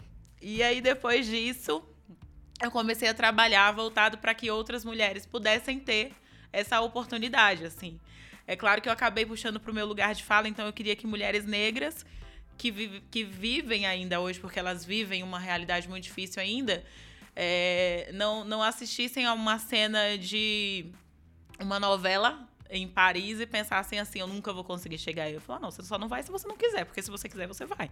[0.41, 1.83] E aí, depois disso,
[2.61, 6.13] eu comecei a trabalhar voltado para que outras mulheres pudessem ter
[6.51, 7.99] essa oportunidade, assim.
[8.47, 10.95] É claro que eu acabei puxando para o meu lugar de fala, então eu queria
[10.95, 12.05] que mulheres negras
[12.57, 16.83] que, que vivem ainda hoje, porque elas vivem uma realidade muito difícil ainda,
[17.35, 20.85] é, não, não assistissem a uma cena de
[21.59, 25.33] uma novela em Paris e pensassem assim, eu nunca vou conseguir chegar aí.
[25.33, 27.47] Eu falei, não, você só não vai se você não quiser, porque se você quiser,
[27.47, 27.89] você vai.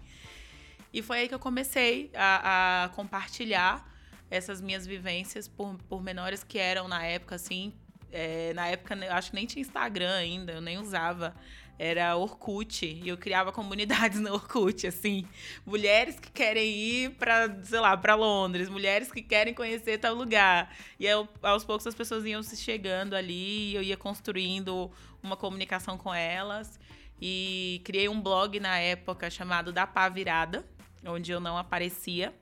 [0.93, 3.87] E foi aí que eu comecei a, a compartilhar
[4.29, 7.73] essas minhas vivências por, por menores que eram na época, assim,
[8.11, 11.35] é, na época, eu acho que nem tinha Instagram ainda, eu nem usava.
[11.77, 12.85] Era Orkut.
[12.85, 15.25] E eu criava comunidades no Orkut, assim.
[15.65, 18.67] Mulheres que querem ir para, sei lá, para Londres.
[18.67, 20.75] Mulheres que querem conhecer tal lugar.
[20.99, 23.73] E eu, aos poucos as pessoas iam se chegando ali.
[23.73, 24.91] Eu ia construindo
[25.23, 26.77] uma comunicação com elas.
[27.21, 30.65] E criei um blog na época chamado Da Pá Virada,
[31.05, 32.33] onde eu não aparecia.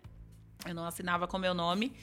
[0.66, 1.94] Eu não assinava com meu nome.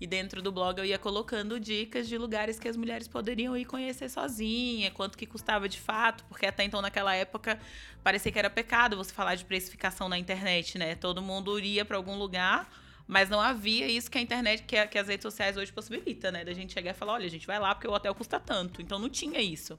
[0.00, 3.64] E dentro do blog eu ia colocando dicas de lugares que as mulheres poderiam ir
[3.64, 7.58] conhecer sozinha, quanto que custava de fato, porque até então naquela época
[8.02, 10.94] parecia que era pecado você falar de precificação na internet, né?
[10.96, 12.68] Todo mundo iria para algum lugar,
[13.06, 16.44] mas não havia isso que a internet, que, que as redes sociais hoje possibilita, né?
[16.44, 18.82] Da gente chegar e falar, olha, a gente vai lá porque o hotel custa tanto.
[18.82, 19.78] Então não tinha isso.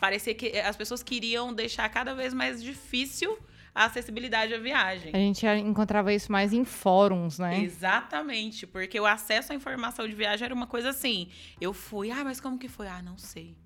[0.00, 3.38] Parecia que as pessoas queriam deixar cada vez mais difícil
[3.74, 5.12] a acessibilidade à viagem.
[5.14, 7.60] A gente encontrava isso mais em fóruns, né?
[7.62, 11.28] Exatamente, porque o acesso à informação de viagem era uma coisa assim.
[11.60, 12.86] Eu fui, ah, mas como que foi?
[12.86, 13.56] Ah, não sei.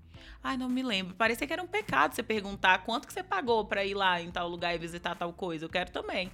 [0.43, 1.15] Ai, não me lembro.
[1.15, 4.31] Parecia que era um pecado você perguntar quanto que você pagou para ir lá em
[4.31, 5.65] tal lugar e visitar tal coisa.
[5.65, 6.31] Eu quero também.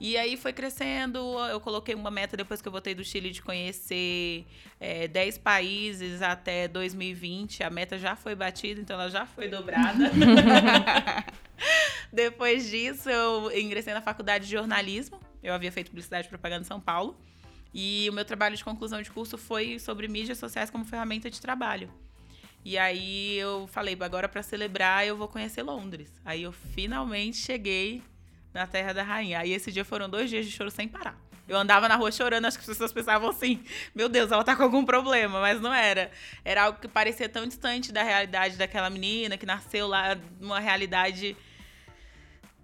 [0.00, 3.40] E aí foi crescendo, eu coloquei uma meta depois que eu voltei do Chile de
[3.40, 4.44] conhecer
[4.80, 7.62] é, 10 países até 2020.
[7.62, 10.10] A meta já foi batida, então ela já foi dobrada.
[12.12, 15.20] depois disso, eu ingressei na faculdade de jornalismo.
[15.40, 17.16] Eu havia feito publicidade e propaganda em São Paulo.
[17.72, 21.40] E o meu trabalho de conclusão de curso foi sobre mídias sociais como ferramenta de
[21.40, 21.88] trabalho.
[22.64, 26.12] E aí eu falei, agora para celebrar eu vou conhecer Londres.
[26.24, 28.02] Aí eu finalmente cheguei
[28.52, 29.40] na Terra da Rainha.
[29.40, 31.16] Aí esse dia foram dois dias de choro sem parar.
[31.48, 33.62] Eu andava na rua chorando, acho que as pessoas pensavam assim:
[33.94, 36.10] meu Deus, ela tá com algum problema, mas não era.
[36.44, 41.36] Era algo que parecia tão distante da realidade daquela menina que nasceu lá numa realidade.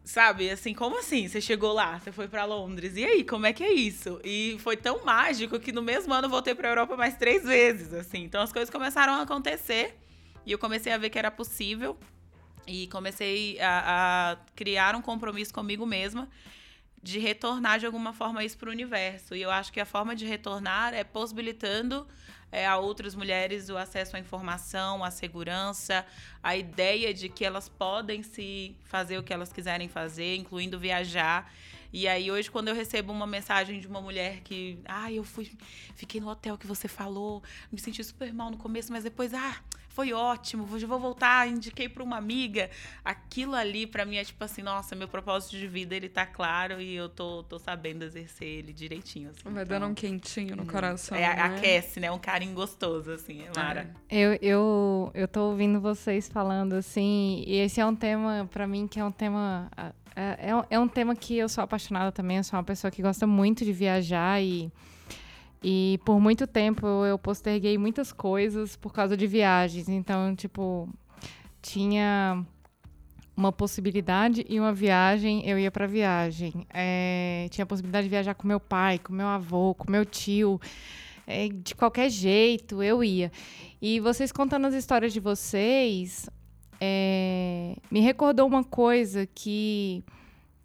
[0.04, 1.28] Sabe, assim, como assim?
[1.28, 4.18] Você chegou lá, você foi para Londres, e aí, como é que é isso?
[4.24, 7.92] E foi tão mágico que no mesmo ano eu voltei pra Europa mais três vezes,
[7.92, 8.22] assim.
[8.24, 9.98] Então as coisas começaram a acontecer
[10.46, 11.98] e eu comecei a ver que era possível.
[12.68, 16.28] E comecei a, a criar um compromisso comigo mesma
[17.02, 19.34] de retornar de alguma forma isso para o universo.
[19.34, 22.06] E eu acho que a forma de retornar é possibilitando
[22.50, 26.04] é, a outras mulheres o acesso à informação, à segurança,
[26.42, 31.52] a ideia de que elas podem se fazer o que elas quiserem fazer, incluindo viajar.
[31.92, 35.50] E aí hoje quando eu recebo uma mensagem de uma mulher que, ah, eu fui,
[35.94, 39.56] fiquei no hotel que você falou, me senti super mal no começo, mas depois, ah,
[39.98, 42.70] foi ótimo, hoje vou voltar, indiquei para uma amiga.
[43.04, 46.80] Aquilo ali para mim é tipo assim, nossa, meu propósito de vida ele tá claro
[46.80, 49.30] e eu tô, tô sabendo exercer ele direitinho.
[49.30, 49.40] Assim.
[49.42, 50.68] Vai então, dando um quentinho no uhum.
[50.68, 51.18] coração.
[51.18, 51.42] É, né?
[51.42, 52.12] aquece, né?
[52.12, 53.92] Um carinho gostoso, assim, é Mara.
[54.08, 58.86] Eu, eu, eu tô ouvindo vocês falando assim, e esse é um tema, para mim,
[58.86, 59.68] que é um tema.
[60.14, 63.02] É, é, é um tema que eu sou apaixonada também, eu sou uma pessoa que
[63.02, 64.70] gosta muito de viajar e.
[65.62, 69.88] E por muito tempo eu posterguei muitas coisas por causa de viagens.
[69.88, 70.88] Então, tipo,
[71.60, 72.44] tinha
[73.36, 76.66] uma possibilidade e uma viagem, eu ia para viagem.
[76.72, 80.60] É, tinha a possibilidade de viajar com meu pai, com meu avô, com meu tio.
[81.26, 83.30] É, de qualquer jeito, eu ia.
[83.80, 86.28] E vocês contando as histórias de vocês,
[86.80, 90.02] é, me recordou uma coisa que,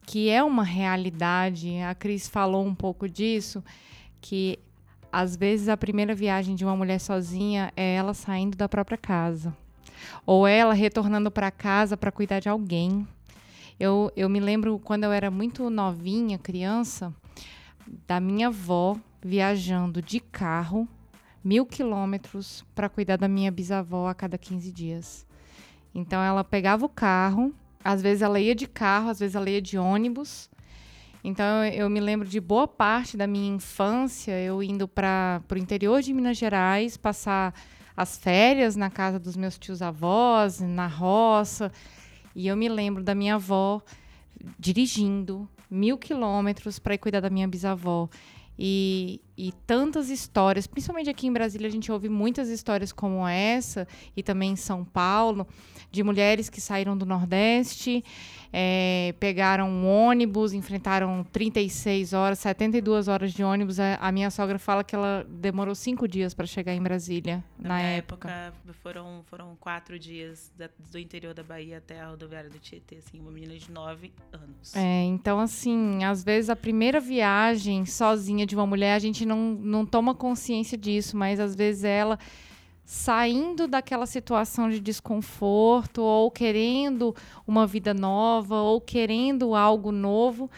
[0.06, 1.77] que é uma realidade.
[1.79, 3.63] A Cris falou um pouco disso,
[4.21, 4.58] que
[5.13, 9.56] às vezes a primeira viagem de uma mulher sozinha é ela saindo da própria casa.
[10.26, 13.08] Ou ela retornando para casa para cuidar de alguém.
[13.80, 17.13] Eu, eu me lembro quando eu era muito novinha, criança,
[18.08, 20.88] da minha avó viajando de carro
[21.43, 25.28] mil quilômetros para cuidar da minha bisavó a cada 15 dias.
[25.93, 29.62] Então ela pegava o carro, às vezes ela ia de carro, às vezes ela ia
[29.62, 30.49] de ônibus
[31.23, 36.01] então eu me lembro de boa parte da minha infância eu indo para o interior
[36.01, 37.53] de Minas Gerais passar
[37.95, 41.71] as férias na casa dos meus tios avós, na roça.
[42.36, 43.81] E eu me lembro da minha avó
[44.57, 48.09] dirigindo mil quilômetros para ir cuidar da minha bisavó.
[48.57, 53.88] E, e tantas histórias, principalmente aqui em Brasília, a gente ouve muitas histórias como essa,
[54.15, 55.47] e também em São Paulo,
[55.93, 58.03] de mulheres que saíram do Nordeste,
[58.51, 63.79] é, pegaram um ônibus, enfrentaram 36 horas, 72 horas de ônibus.
[63.79, 67.69] A, a minha sogra fala que ela demorou cinco dias para chegar em Brasília, na,
[67.69, 68.27] na época.
[68.27, 68.73] época.
[68.82, 73.19] foram, foram quatro dias da, do interior da Bahia até a rodoviária do Tietê, assim,
[73.19, 74.75] uma menina de nove anos.
[74.75, 79.53] É, então, assim, às vezes a primeira viagem sozinha de uma mulher, a gente não,
[79.53, 82.17] não toma consciência disso, mas às vezes ela
[82.86, 87.15] saindo daquela situação de desconforto ou querendo
[87.48, 90.50] uma vida nova ou querendo algo novo.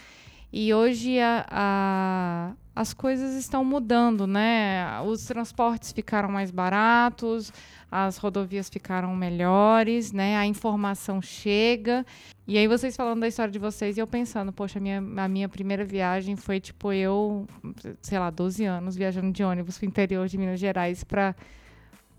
[0.52, 5.02] E hoje a, a, as coisas estão mudando, né?
[5.02, 7.52] Os transportes ficaram mais baratos,
[7.92, 10.38] as rodovias ficaram melhores, né?
[10.38, 12.06] A informação chega.
[12.48, 15.28] E aí vocês falando da história de vocês e eu pensando, poxa, a minha, a
[15.28, 17.46] minha primeira viagem foi tipo eu,
[18.02, 21.36] sei lá, 12 anos viajando de ônibus para o interior de Minas Gerais para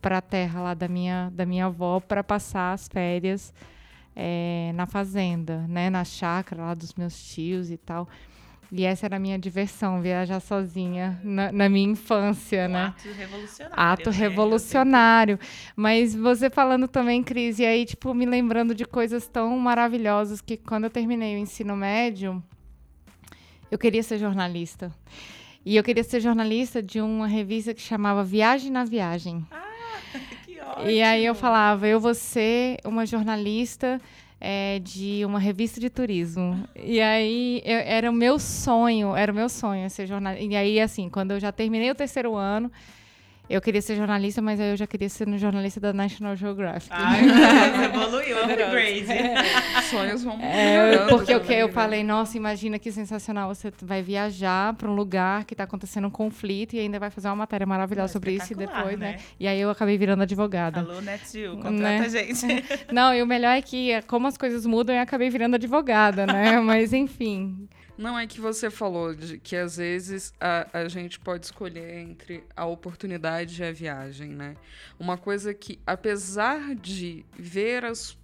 [0.06, 3.52] para a terra lá da minha, da minha avó para passar as férias
[4.14, 5.90] é, na fazenda, né?
[5.90, 8.08] Na chácara lá dos meus tios e tal.
[8.70, 12.84] E essa era a minha diversão, viajar sozinha na, na minha infância, um né?
[12.84, 13.74] Ato revolucionário.
[13.76, 14.16] Ato né?
[14.16, 15.40] revolucionário.
[15.74, 20.56] Mas você falando também, Cris, e aí, tipo, me lembrando de coisas tão maravilhosas que
[20.56, 22.40] quando eu terminei o ensino médio,
[23.72, 24.92] eu queria ser jornalista.
[25.64, 29.44] E eu queria ser jornalista de uma revista que chamava Viagem na Viagem.
[29.50, 29.65] Ah,
[30.76, 30.90] ótimo.
[30.90, 34.00] E aí eu falava, eu vou ser uma jornalista
[34.40, 36.68] é, de uma revista de turismo.
[36.76, 40.44] E aí eu, era o meu sonho, era o meu sonho ser jornalista.
[40.44, 42.70] E aí, assim, quando eu já terminei o terceiro ano,
[43.48, 46.90] eu queria ser jornalista, mas aí eu já queria ser no jornalista da National Geographic.
[46.92, 47.20] Ai,
[47.86, 49.06] evoluiu, upgrade.
[49.88, 51.72] Sonhos vão É, porque eu, que- eu né?
[51.72, 53.54] falei, nossa, imagina que sensacional.
[53.54, 57.28] Você vai viajar para um lugar que está acontecendo um conflito e ainda vai fazer
[57.28, 59.12] uma matéria maravilhosa É sobre isso e depois, né?
[59.12, 59.18] né?
[59.38, 60.80] E aí eu acabei virando advogada.
[60.80, 62.00] Alô, NetU, contrata Né?
[62.00, 62.46] a gente.
[62.92, 66.26] Não, e o melhor é que, é, como as coisas mudam, eu acabei virando advogada,
[66.26, 66.58] né?
[66.66, 67.68] Mas enfim.
[67.98, 72.44] Não é que você falou de que às vezes a, a gente pode escolher entre
[72.54, 74.54] a oportunidade e a viagem, né?
[74.98, 78.18] Uma coisa que, apesar de ver as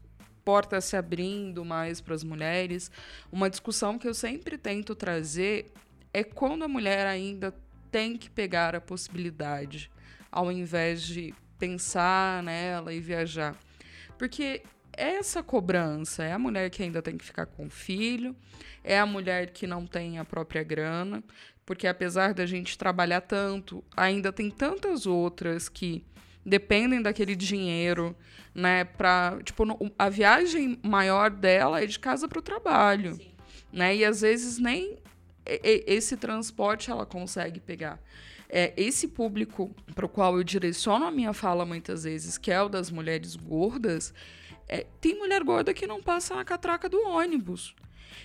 [0.45, 2.91] portas se abrindo mais para as mulheres,
[3.31, 5.73] uma discussão que eu sempre tento trazer
[6.13, 7.55] é quando a mulher ainda
[7.91, 9.91] tem que pegar a possibilidade,
[10.31, 13.57] ao invés de pensar nela e viajar.
[14.19, 18.37] Porque essa cobrança é a mulher que ainda tem que ficar com o filho,
[18.85, 21.23] é a mulher que não tem a própria grana,
[21.65, 26.05] porque apesar da gente trabalhar tanto, ainda tem tantas outras que
[26.45, 28.17] dependem daquele dinheiro,
[28.55, 29.65] né, para, tipo,
[29.99, 33.19] a viagem maior dela é de casa para o trabalho,
[33.73, 33.97] né?
[33.97, 34.99] E às vezes nem
[35.47, 38.01] esse transporte ela consegue pegar.
[38.49, 42.61] É, esse público para o qual eu direciono a minha fala muitas vezes, que é
[42.61, 44.13] o das mulheres gordas,
[44.69, 47.75] é, tem mulher gorda que não passa na catraca do ônibus.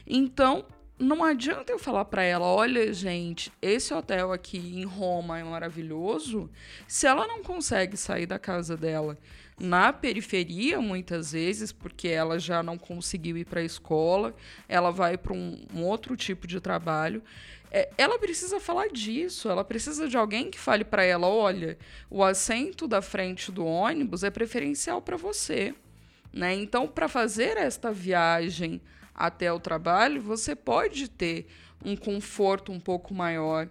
[0.05, 0.65] Então,
[0.99, 6.49] não adianta eu falar para ela, olha, gente, esse hotel aqui em Roma é maravilhoso,
[6.87, 9.15] se ela não consegue sair da casa dela
[9.59, 14.35] na periferia, muitas vezes, porque ela já não conseguiu ir para a escola,
[14.67, 17.21] ela vai para um, um outro tipo de trabalho.
[17.71, 21.77] é, ela precisa falar disso, ela precisa de alguém que fale para ela: olha,
[22.09, 25.75] o assento da frente do ônibus é preferencial para você.
[26.31, 26.55] Né?
[26.55, 28.81] Então, para fazer esta viagem
[29.17, 31.47] até o trabalho, você pode ter
[31.83, 33.67] um conforto um pouco maior.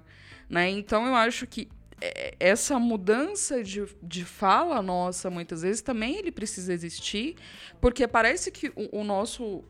[0.50, 0.68] Né?
[0.70, 1.68] Então, eu acho que
[2.00, 7.36] é, essa mudança de, de fala nossa, muitas vezes, também ele precisa existir,
[7.80, 9.64] porque parece que o, o nosso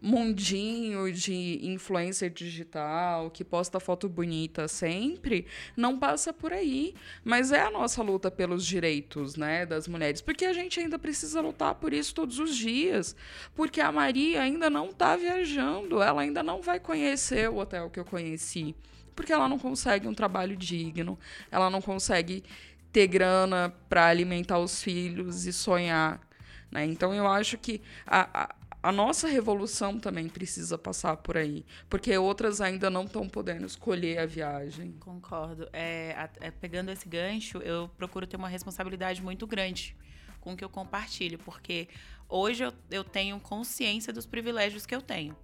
[0.00, 6.94] mundinho de influencer digital, que posta foto bonita sempre, não passa por aí.
[7.24, 11.40] Mas é a nossa luta pelos direitos né, das mulheres, porque a gente ainda precisa
[11.40, 13.16] lutar por isso todos os dias.
[13.54, 18.00] Porque a Maria ainda não está viajando, ela ainda não vai conhecer o hotel que
[18.00, 18.74] eu conheci.
[19.14, 21.18] Porque ela não consegue um trabalho digno,
[21.50, 22.44] ela não consegue
[22.92, 26.20] ter grana para alimentar os filhos e sonhar.
[26.70, 26.84] Né?
[26.86, 32.16] Então eu acho que a, a, a nossa revolução também precisa passar por aí, porque
[32.16, 34.92] outras ainda não estão podendo escolher a viagem.
[35.00, 35.68] Concordo.
[35.72, 39.96] É, é, pegando esse gancho, eu procuro ter uma responsabilidade muito grande
[40.40, 41.88] com o que eu compartilho, porque
[42.28, 45.36] hoje eu, eu tenho consciência dos privilégios que eu tenho.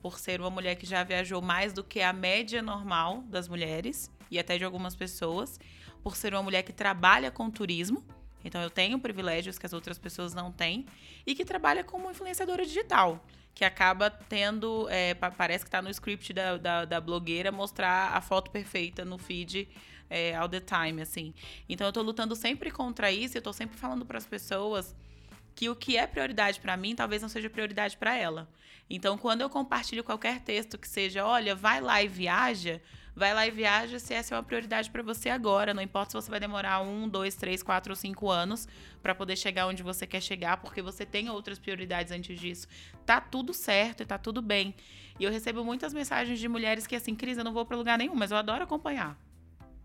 [0.00, 4.10] Por ser uma mulher que já viajou mais do que a média normal das mulheres
[4.30, 5.58] e até de algumas pessoas,
[6.02, 8.04] por ser uma mulher que trabalha com turismo,
[8.44, 10.86] então eu tenho privilégios que as outras pessoas não têm,
[11.26, 13.24] e que trabalha como influenciadora digital.
[13.52, 14.88] que acaba tendo.
[14.88, 19.18] É, parece que está no script da, da, da, blogueira mostrar a foto perfeita no
[19.18, 19.68] feed
[20.08, 21.34] é, all the time, assim.
[21.68, 24.94] Então eu tô lutando sempre contra isso, eu tô sempre falando para as pessoas
[25.54, 28.48] que o que é prioridade para mim talvez não seja prioridade para ela.
[28.88, 32.82] Então, quando eu compartilho qualquer texto que seja, olha, vai lá e viaja,
[33.20, 35.74] vai lá e viaja se essa é uma prioridade para você agora.
[35.74, 38.66] Não importa se você vai demorar um, dois, três, quatro ou cinco anos
[39.02, 42.66] para poder chegar onde você quer chegar, porque você tem outras prioridades antes disso.
[43.04, 44.74] Tá tudo certo e tá tudo bem.
[45.18, 47.98] E eu recebo muitas mensagens de mulheres que assim, Cris, eu não vou para lugar
[47.98, 49.18] nenhum, mas eu adoro acompanhar.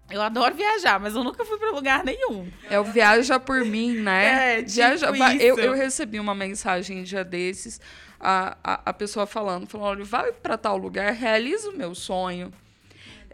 [0.10, 2.50] Eu adoro viajar, mas eu nunca fui para lugar nenhum.
[2.70, 4.60] É o viaja por mim, né?
[4.60, 5.12] É, tipo viaja.
[5.44, 7.82] Eu, eu recebi uma mensagem dia desses,
[8.18, 12.54] a, a, a pessoa falando, falando, olha, vai para tal lugar, realiza o meu sonho.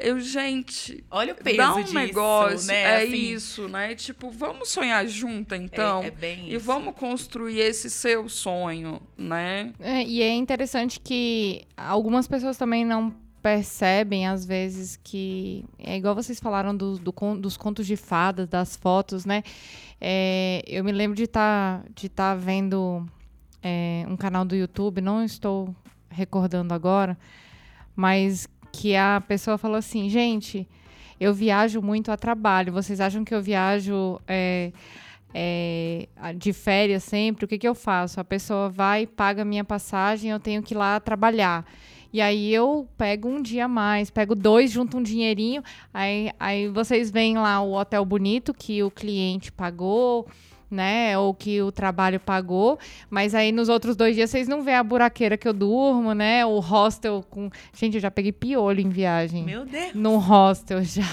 [0.01, 2.81] Eu, gente, olha o peso dá um disso, negócio, né?
[2.81, 3.95] é assim, isso, né?
[3.95, 6.03] Tipo, vamos sonhar junto, então.
[6.03, 6.65] É, é bem e isso.
[6.65, 9.73] vamos construir esse seu sonho, né?
[9.79, 15.65] É, e é interessante que algumas pessoas também não percebem, às vezes, que.
[15.79, 19.43] É igual vocês falaram do, do dos contos de fadas, das fotos, né?
[19.99, 23.05] É, eu me lembro de estar tá, de tá vendo
[23.61, 25.75] é, um canal do YouTube, não estou
[26.09, 27.17] recordando agora,
[27.95, 30.67] mas que a pessoa falou assim: gente,
[31.19, 34.19] eu viajo muito a trabalho, vocês acham que eu viajo.
[34.27, 34.71] É,
[35.33, 38.19] é, de férias sempre, o que, que eu faço?
[38.19, 41.65] A pessoa vai, paga minha passagem, eu tenho que ir lá trabalhar.
[42.13, 45.63] E aí eu pego um dia a mais, pego dois, junto um dinheirinho.
[45.93, 50.27] Aí, aí vocês veem lá o hotel bonito que o cliente pagou,
[50.71, 51.17] né?
[51.17, 52.79] Ou que o trabalho pagou.
[53.09, 56.45] Mas aí nos outros dois dias vocês não vê a buraqueira que eu durmo, né?
[56.45, 57.49] O hostel com.
[57.73, 59.43] Gente, eu já peguei piolho em viagem.
[59.43, 59.93] Meu Deus!
[59.93, 61.03] No hostel já.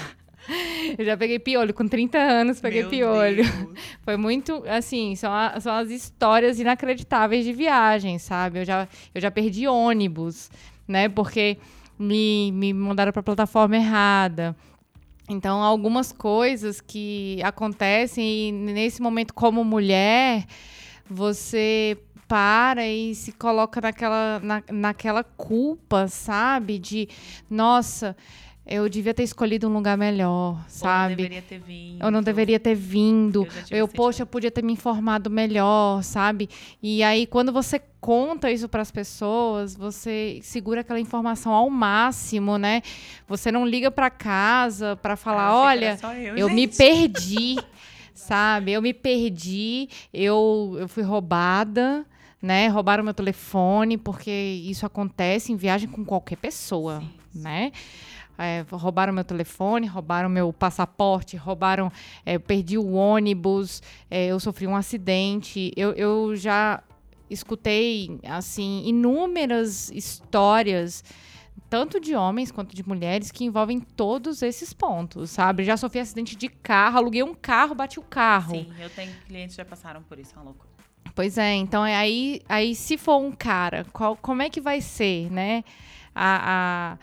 [0.97, 3.43] Eu já peguei piolho, com 30 anos peguei Meu piolho.
[3.43, 3.69] Deus.
[4.01, 8.59] Foi muito, assim, são, a, são as histórias inacreditáveis de viagem, sabe?
[8.59, 10.49] Eu já, eu já perdi ônibus,
[10.87, 11.07] né?
[11.07, 11.57] Porque
[11.99, 14.55] me, me mandaram para a plataforma errada.
[15.29, 20.45] Então, algumas coisas que acontecem e nesse momento, como mulher,
[21.07, 26.79] você para e se coloca naquela, na, naquela culpa, sabe?
[26.79, 27.07] De,
[27.49, 28.17] nossa,
[28.71, 31.13] eu devia ter escolhido um lugar melhor, sabe?
[31.13, 32.03] Eu não deveria ter vindo.
[32.03, 33.47] Eu não deveria ter vindo.
[33.71, 36.47] Eu Eu, poxa, eu podia ter me informado melhor, sabe?
[36.81, 42.59] E aí, quando você conta isso para as pessoas, você segura aquela informação ao máximo,
[42.59, 42.83] né?
[43.27, 47.57] Você não liga para casa para falar, Ah, olha, eu, eu me perdi,
[48.13, 48.71] sabe?
[48.71, 52.05] Eu me perdi, eu, eu fui roubada,
[52.39, 52.67] né?
[52.67, 57.01] Roubaram meu telefone, porque isso acontece em viagem com qualquer pessoa,
[57.33, 57.71] né?
[58.39, 61.91] É, roubaram meu telefone, roubaram meu passaporte, roubaram.
[62.25, 65.73] é, eu perdi o ônibus, é, eu sofri um acidente.
[65.75, 66.81] Eu, eu já
[67.29, 71.03] escutei, assim, inúmeras histórias,
[71.69, 75.63] tanto de homens quanto de mulheres, que envolvem todos esses pontos, sabe?
[75.63, 78.55] Já sofri acidente de carro, aluguei um carro, bati o carro.
[78.55, 80.69] Sim, eu tenho clientes que já passaram por isso, é uma loucura.
[81.13, 84.81] Pois é, então é aí, aí se for um cara, qual, como é que vai
[84.81, 85.63] ser, né?
[86.15, 86.97] A, a,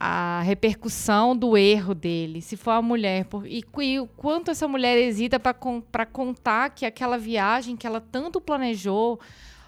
[0.00, 3.24] a repercussão do erro dele, se for a mulher.
[3.24, 8.00] Por, e, e o quanto essa mulher hesita para contar que aquela viagem que ela
[8.00, 9.18] tanto planejou,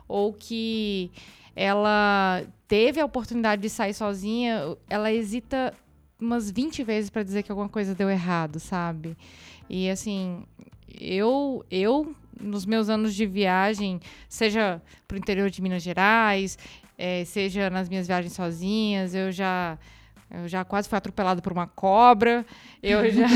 [0.07, 1.11] ou que
[1.55, 5.75] ela teve a oportunidade de sair sozinha, ela hesita
[6.21, 9.17] umas 20 vezes para dizer que alguma coisa deu errado, sabe?
[9.69, 10.45] E assim,
[11.01, 16.57] eu eu nos meus anos de viagem, seja para o interior de Minas Gerais,
[16.97, 19.79] eh, seja nas minhas viagens sozinhas, eu já
[20.31, 22.47] eu já quase fui atropelada por uma cobra.
[22.83, 23.27] Eu já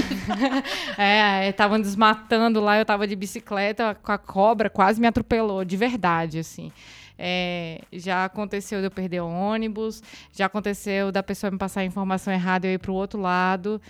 [0.97, 5.77] é, estavam desmatando lá, eu estava de bicicleta com a cobra, quase me atropelou, de
[5.77, 6.71] verdade, assim.
[7.19, 11.85] É, já aconteceu de eu perder o ônibus, já aconteceu da pessoa me passar a
[11.85, 13.81] informação errada e eu ir para o outro lado.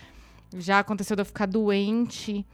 [0.59, 2.44] Já aconteceu de eu ficar doente.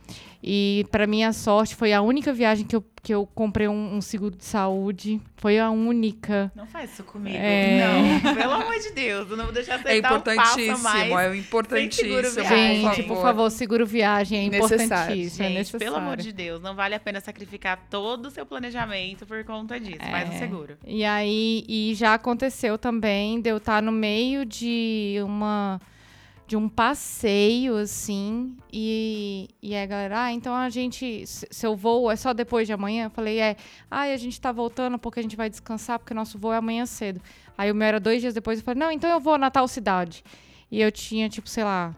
[0.42, 4.00] E, para minha sorte, foi a única viagem que eu, que eu comprei um, um
[4.00, 5.20] seguro de saúde.
[5.36, 6.50] Foi a única.
[6.56, 7.36] Não faz isso comigo.
[7.38, 8.18] É.
[8.24, 9.30] Não, pelo amor de Deus.
[9.30, 11.12] Eu não vou deixar você É dar um importantíssimo, mais.
[11.12, 12.08] é importantíssimo.
[12.08, 12.80] seguro viagem.
[12.82, 14.38] Gente, por favor, seguro viagem.
[14.38, 15.44] É importantíssimo.
[15.44, 15.84] é Gente, necessário.
[15.86, 19.78] pelo amor de Deus, não vale a pena sacrificar todo o seu planejamento por conta
[19.78, 19.98] disso.
[20.10, 20.38] Faz o É.
[20.38, 20.78] seguro.
[20.86, 25.78] E aí, e já aconteceu também de eu estar no meio de uma
[26.50, 32.10] de um passeio, assim, e, e a galera, ah, então a gente, se- seu voo
[32.10, 33.04] é só depois de amanhã?
[33.04, 33.54] Eu falei, é,
[33.88, 36.84] ah, a gente tá voltando porque a gente vai descansar, porque nosso voo é amanhã
[36.86, 37.20] cedo.
[37.56, 39.68] Aí o meu era dois dias depois, eu falei, não, então eu vou na tal
[39.68, 40.24] cidade.
[40.68, 41.94] E eu tinha, tipo, sei lá,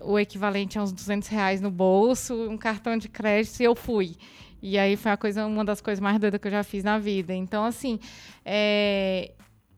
[0.00, 4.14] o equivalente a uns 200 reais no bolso, um cartão de crédito, e eu fui.
[4.62, 6.96] E aí foi a coisa, uma das coisas mais doidas que eu já fiz na
[6.96, 7.34] vida.
[7.34, 7.98] Então, assim,
[8.44, 9.32] é,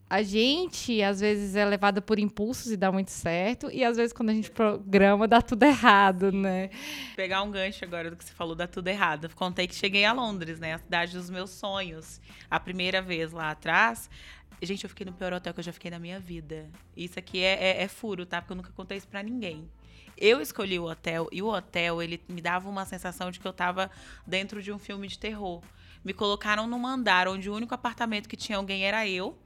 [0.09, 4.13] a gente às vezes é levada por impulsos e dá muito certo, e às vezes
[4.13, 6.71] quando a gente programa dá tudo errado, né?
[7.17, 9.29] Pegar um gancho agora do que você falou, dá tudo errado.
[9.35, 10.75] Contei que cheguei a Londres, né?
[10.75, 12.21] A cidade dos meus sonhos.
[12.51, 14.09] A primeira vez lá atrás.
[14.63, 16.71] Gente, eu fiquei no pior hotel que eu já fiquei na minha vida.
[16.97, 18.41] Isso aqui é, é, é furo, tá?
[18.41, 19.69] Porque eu nunca contei isso pra ninguém.
[20.17, 23.53] Eu escolhi o hotel e o hotel, ele me dava uma sensação de que eu
[23.53, 23.91] tava
[24.27, 25.61] dentro de um filme de terror.
[26.05, 29.37] Me colocaram num andar onde o único apartamento que tinha alguém era eu.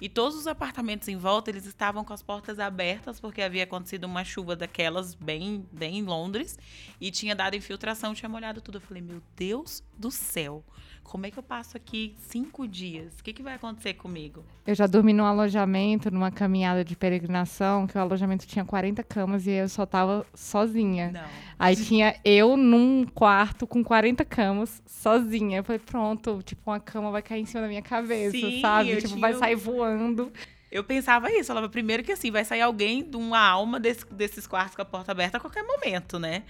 [0.00, 4.04] E todos os apartamentos em volta, eles estavam com as portas abertas, porque havia acontecido
[4.04, 6.58] uma chuva daquelas bem, bem em Londres.
[7.00, 8.76] E tinha dado infiltração, tinha molhado tudo.
[8.76, 10.64] Eu falei, meu Deus do céu
[11.08, 13.18] como é que eu passo aqui cinco dias?
[13.18, 14.44] O que, que vai acontecer comigo?
[14.66, 19.46] Eu já dormi num alojamento, numa caminhada de peregrinação, que o alojamento tinha 40 camas
[19.46, 21.10] e eu só tava sozinha.
[21.10, 21.20] Não.
[21.58, 25.58] Aí tinha eu num quarto com 40 camas, sozinha.
[25.58, 28.96] Eu falei, pronto, tipo, uma cama vai cair em cima da minha cabeça, Sim, sabe?
[29.00, 30.30] Tipo, vai sair voando.
[30.70, 34.04] Eu pensava isso, eu falava primeiro que assim, vai sair alguém de uma alma desse-
[34.12, 36.42] desses quartos com a porta aberta a qualquer momento, né?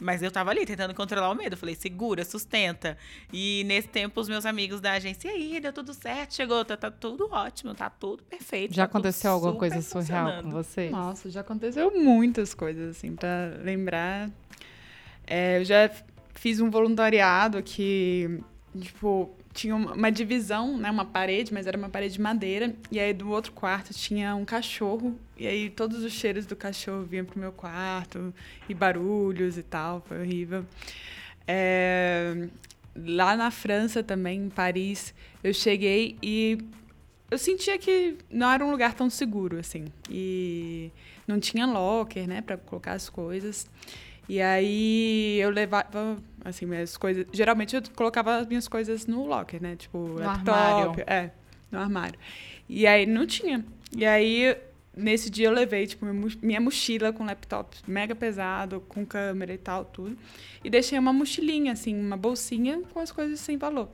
[0.00, 1.54] Mas eu tava ali tentando controlar o medo.
[1.54, 2.98] Eu falei, segura, sustenta.
[3.32, 6.76] E nesse tempo, os meus amigos da agência, e aí, deu tudo certo, chegou, tá,
[6.76, 8.74] tá tudo ótimo, tá tudo perfeito.
[8.74, 10.50] Já tá aconteceu alguma coisa surreal com funcionando.
[10.50, 10.90] você?
[10.90, 14.30] Nossa, já aconteceu muitas coisas, assim, pra lembrar.
[15.26, 15.90] É, eu já
[16.34, 18.38] fiz um voluntariado que,
[18.78, 23.14] tipo, tinha uma divisão, né, uma parede, mas era uma parede de madeira, e aí
[23.14, 27.40] do outro quarto tinha um cachorro, e aí todos os cheiros do cachorro vinham pro
[27.40, 28.34] meu quarto,
[28.68, 30.64] e barulhos e tal, foi horrível.
[31.48, 32.48] É,
[32.94, 36.58] lá na França também, em Paris, eu cheguei e
[37.30, 39.86] eu sentia que não era um lugar tão seguro, assim.
[40.08, 40.92] E
[41.26, 43.68] não tinha locker, né, para colocar as coisas.
[44.28, 46.16] E aí eu levava,
[46.48, 47.26] assim, minhas coisas.
[47.32, 49.76] Geralmente eu colocava as minhas coisas no locker, né?
[49.76, 50.50] Tipo, laptop.
[50.50, 51.04] armário.
[51.06, 51.30] É,
[51.70, 52.18] no armário.
[52.68, 53.64] E aí não tinha.
[53.96, 54.56] E aí,
[54.96, 59.52] nesse dia eu levei, tipo, minha mo- minha mochila com laptop mega pesado, com câmera
[59.52, 60.16] e tal, tudo.
[60.64, 63.88] E deixei uma mochilinha, assim, uma bolsinha com as coisas sem valor.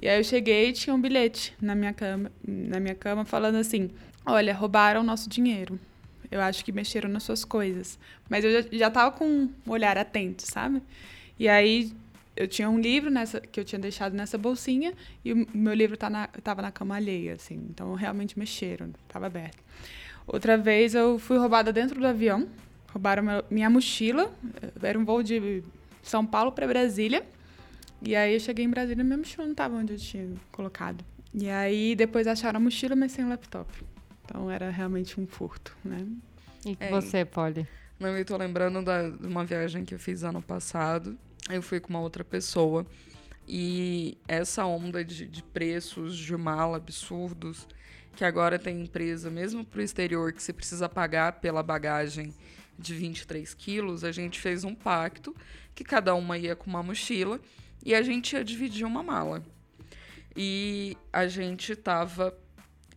[0.00, 3.56] E aí eu cheguei e tinha um bilhete na minha cama, na minha cama falando
[3.56, 3.90] assim:
[4.24, 5.78] "Olha, roubaram nosso dinheiro.
[6.30, 7.98] Eu acho que mexeram nas suas coisas".
[8.30, 10.80] Mas eu já, já tava com um olhar atento, sabe?
[11.38, 11.92] E aí
[12.36, 14.92] eu tinha um livro nessa que eu tinha deixado nessa bolsinha
[15.24, 17.66] e o meu livro tá na, tava na cama alheia, assim.
[17.70, 19.58] Então realmente mexeram, tava aberto.
[20.26, 22.48] Outra vez eu fui roubada dentro do avião.
[22.92, 24.30] Roubaram meu- minha mochila.
[24.82, 25.62] Era um voo de
[26.02, 27.24] São Paulo para Brasília.
[28.02, 31.04] E aí eu cheguei em Brasília e minha mochila não estava onde eu tinha colocado.
[31.34, 33.70] E aí depois acharam a mochila, mas sem o laptop.
[34.24, 36.06] Então era realmente um furto, né?
[36.64, 37.66] E É, você, Polly?
[37.98, 41.18] Não, eu tô lembrando da, de uma viagem que eu fiz ano passado.
[41.48, 42.86] Eu fui com uma outra pessoa.
[43.46, 47.66] E essa onda de, de preços de mala absurdos,
[48.14, 52.34] que agora tem empresa, mesmo pro exterior, que você precisa pagar pela bagagem
[52.78, 55.34] de 23 quilos, a gente fez um pacto
[55.74, 57.40] que cada uma ia com uma mochila
[57.84, 59.42] e a gente ia dividir uma mala.
[60.36, 62.36] E a gente tava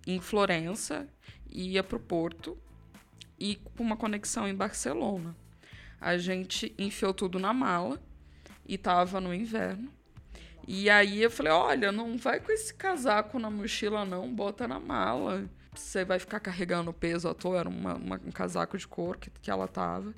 [0.05, 1.07] em Florença,
[1.49, 2.57] ia pro Porto
[3.39, 5.35] e com uma conexão em Barcelona.
[5.99, 8.01] A gente enfiou tudo na mala
[8.71, 9.91] e tava no inverno.
[10.67, 14.79] E aí eu falei: olha, não vai com esse casaco na mochila, não, bota na
[14.79, 15.49] mala.
[15.75, 17.59] Você vai ficar carregando peso à toa.
[17.59, 20.13] Era uma- uma- um casaco de couro que, que ela tava.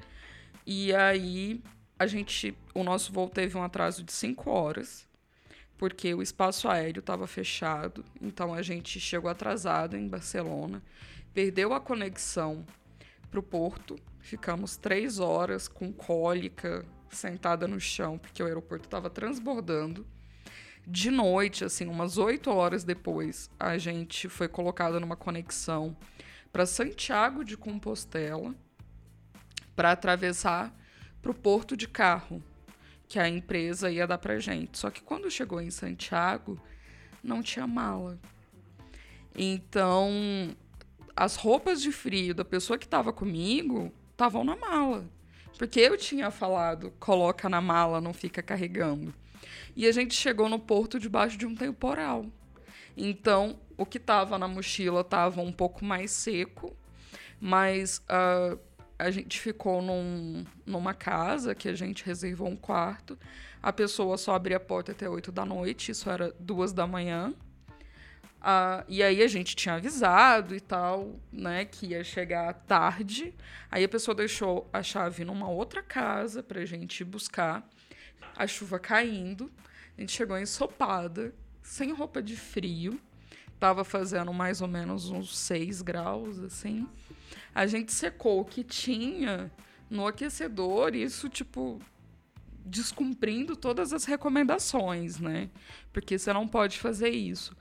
[0.65, 1.61] E aí
[1.97, 2.55] a gente.
[2.73, 5.07] O nosso voo teve um atraso de cinco horas.
[5.77, 8.05] Porque o espaço aéreo estava fechado.
[8.21, 10.81] Então a gente chegou atrasado em Barcelona.
[11.33, 12.63] Perdeu a conexão
[13.31, 13.95] pro Porto.
[14.19, 16.85] Ficamos três horas com cólica,
[17.15, 20.05] sentada no chão, porque o aeroporto estava transbordando.
[20.85, 25.95] De noite, assim, umas oito horas depois, a gente foi colocado numa conexão
[26.51, 28.53] para Santiago de Compostela
[29.75, 30.75] para atravessar
[31.21, 32.43] para o porto de carro
[33.07, 34.77] que a empresa ia dar pra gente.
[34.77, 36.61] Só que quando chegou em Santiago,
[37.23, 38.19] não tinha mala.
[39.35, 40.11] Então,
[41.15, 45.05] as roupas de frio da pessoa que estava comigo estavam na mala.
[45.57, 49.13] Porque eu tinha falado, coloca na mala, não fica carregando.
[49.75, 52.25] E a gente chegou no porto debaixo de um temporal.
[52.95, 56.75] Então, o que estava na mochila estava um pouco mais seco,
[57.39, 58.57] mas ah,
[58.97, 63.17] a gente ficou num, numa casa que a gente reservou um quarto.
[63.61, 67.33] A pessoa só abria a porta até 8 da noite, isso era duas da manhã.
[68.45, 73.33] Ah, e aí a gente tinha avisado e tal, né, que ia chegar tarde.
[73.71, 77.65] Aí a pessoa deixou a chave numa outra casa pra gente buscar.
[78.35, 79.49] A chuva caindo.
[79.97, 82.99] A gente chegou ensopada, sem roupa de frio.
[83.57, 86.85] Tava fazendo mais ou menos uns 6 graus, assim.
[87.55, 89.49] A gente secou o que tinha
[89.89, 91.79] no aquecedor, isso, tipo,
[92.65, 95.49] descumprindo todas as recomendações, né?
[95.93, 97.55] Porque você não pode fazer isso.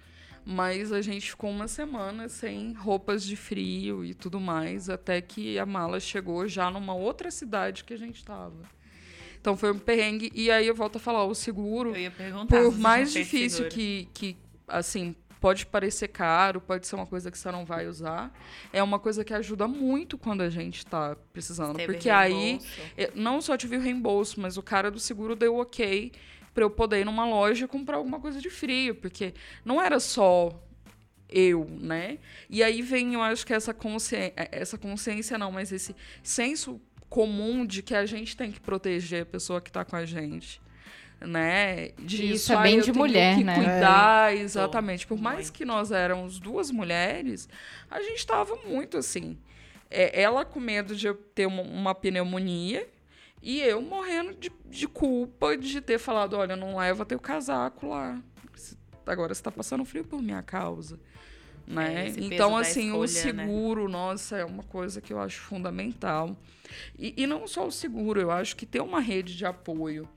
[0.44, 5.58] Mas a gente ficou uma semana sem roupas de frio e tudo mais, até que
[5.58, 8.56] a mala chegou já numa outra cidade que a gente estava.
[9.40, 10.30] Então foi um perrengue.
[10.34, 11.92] E aí eu volto a falar, o seguro,
[12.48, 14.36] por mais difícil que, que,
[14.66, 18.32] assim, pode parecer caro, pode ser uma coisa que você não vai usar.
[18.72, 21.76] É uma coisa que ajuda muito quando a gente está precisando.
[21.76, 22.66] Teve porque reembolso.
[22.96, 26.12] aí, não só tive o reembolso, mas o cara do seguro deu ok
[26.54, 29.34] para eu poder ir numa loja e comprar alguma coisa de frio, porque
[29.64, 30.50] não era só
[31.28, 32.18] eu, né?
[32.48, 37.66] E aí vem, eu acho que essa consciência, essa consciência não, mas esse senso comum
[37.66, 40.60] de que a gente tem que proteger a pessoa que está com a gente.
[41.20, 41.90] Né?
[41.98, 43.54] De Isso é bem de mulher, que né?
[43.54, 45.06] Cuidar, exatamente.
[45.06, 47.48] Por mais que nós éramos duas mulheres,
[47.90, 49.38] a gente estava muito assim.
[49.88, 52.88] É, ela com medo de eu ter uma, uma pneumonia
[53.42, 58.22] e eu morrendo de, de culpa de ter falado: olha, não leva teu casaco lá.
[59.04, 60.98] Agora você está passando frio por minha causa.
[61.66, 62.06] Né?
[62.06, 63.44] É, então, assim, o escolha, né?
[63.44, 66.36] seguro, nossa, é uma coisa que eu acho fundamental.
[66.98, 70.08] E, e não só o seguro, eu acho que ter uma rede de apoio,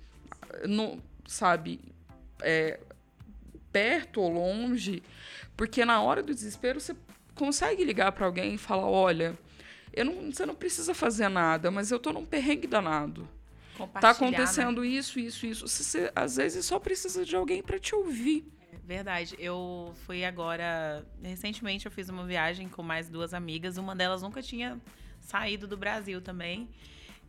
[0.67, 1.80] no, sabe,
[2.41, 2.80] é,
[3.71, 5.01] perto ou longe,
[5.57, 6.95] porque na hora do desespero você
[7.34, 9.38] consegue ligar para alguém e falar: olha,
[9.95, 13.27] eu não, você não precisa fazer nada, mas eu tô num perrengue danado.
[13.73, 14.27] Tá Compartilhar, né?
[14.27, 15.67] acontecendo isso, isso, isso.
[15.67, 18.45] Você, você, às vezes só precisa de alguém para te ouvir.
[18.83, 19.35] Verdade.
[19.39, 21.05] Eu fui agora.
[21.21, 23.77] Recentemente eu fiz uma viagem com mais duas amigas.
[23.77, 24.79] Uma delas nunca tinha
[25.19, 26.69] saído do Brasil também.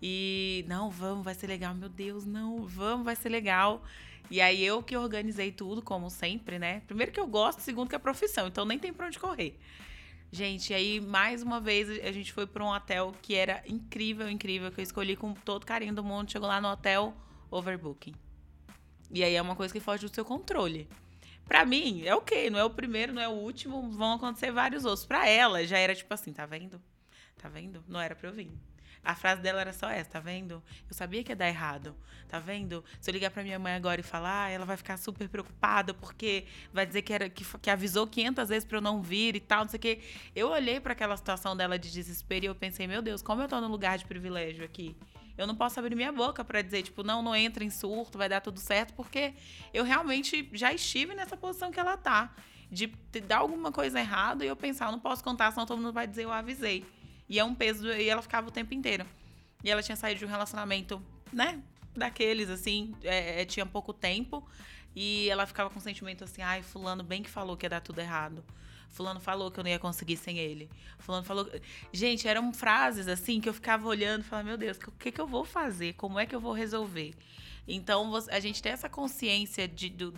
[0.00, 1.74] E não, vamos, vai ser legal.
[1.74, 3.82] Meu Deus, não, vamos, vai ser legal.
[4.30, 6.82] E aí eu que organizei tudo, como sempre, né?
[6.86, 9.58] Primeiro que eu gosto, segundo que é profissão, então nem tem pra onde correr.
[10.36, 14.70] Gente, aí mais uma vez a gente foi para um hotel que era incrível, incrível,
[14.70, 16.30] que eu escolhi com todo carinho do mundo.
[16.30, 17.16] Chegou lá no hotel,
[17.50, 18.14] overbooking.
[19.10, 20.90] E aí é uma coisa que foge do seu controle.
[21.46, 24.84] Pra mim, é ok, não é o primeiro, não é o último, vão acontecer vários
[24.84, 25.06] outros.
[25.06, 26.82] Pra ela, já era tipo assim, tá vendo?
[27.38, 27.82] Tá vendo?
[27.88, 28.52] Não era pra eu vir.
[29.06, 30.60] A frase dela era só essa, tá vendo?
[30.88, 31.94] Eu sabia que ia dar errado,
[32.28, 32.84] tá vendo?
[33.00, 36.44] Se eu ligar pra minha mãe agora e falar, ela vai ficar super preocupada porque
[36.72, 39.60] vai dizer que, era, que, que avisou 500 vezes pra eu não vir e tal,
[39.60, 40.00] não sei o quê.
[40.34, 43.46] Eu olhei pra aquela situação dela de desespero e eu pensei, meu Deus, como eu
[43.46, 44.96] tô num lugar de privilégio aqui?
[45.38, 48.28] Eu não posso abrir minha boca pra dizer, tipo, não, não entra em surto, vai
[48.28, 49.34] dar tudo certo, porque
[49.72, 52.34] eu realmente já estive nessa posição que ela tá.
[52.68, 52.88] De
[53.24, 56.08] dar alguma coisa errada e eu pensar, eu não posso contar, senão todo mundo vai
[56.08, 56.84] dizer eu avisei.
[57.28, 59.04] E é um peso, e ela ficava o tempo inteiro.
[59.64, 61.02] E ela tinha saído de um relacionamento,
[61.32, 61.60] né?
[61.94, 64.46] Daqueles, assim, é, é, tinha pouco tempo.
[64.94, 67.80] E ela ficava com o sentimento assim, ai, fulano bem que falou que ia dar
[67.80, 68.44] tudo errado.
[68.88, 70.70] Fulano falou que eu não ia conseguir sem ele.
[70.98, 71.50] Fulano falou.
[71.92, 75.20] Gente, eram frases assim que eu ficava olhando e falava, meu Deus, o que, que
[75.20, 75.94] eu vou fazer?
[75.94, 77.14] Como é que eu vou resolver?
[77.68, 80.14] Então, a gente tem essa consciência de, do,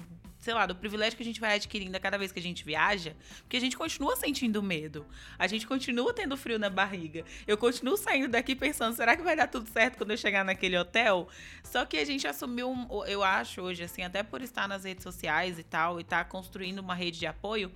[0.48, 2.64] sei lá, do privilégio que a gente vai adquirindo a cada vez que a gente
[2.64, 5.04] viaja, porque a gente continua sentindo medo.
[5.38, 7.22] A gente continua tendo frio na barriga.
[7.46, 10.78] Eu continuo saindo daqui pensando, será que vai dar tudo certo quando eu chegar naquele
[10.78, 11.28] hotel?
[11.62, 15.02] Só que a gente assumiu, um, eu acho hoje, assim, até por estar nas redes
[15.02, 17.70] sociais e tal, e estar construindo uma rede de apoio,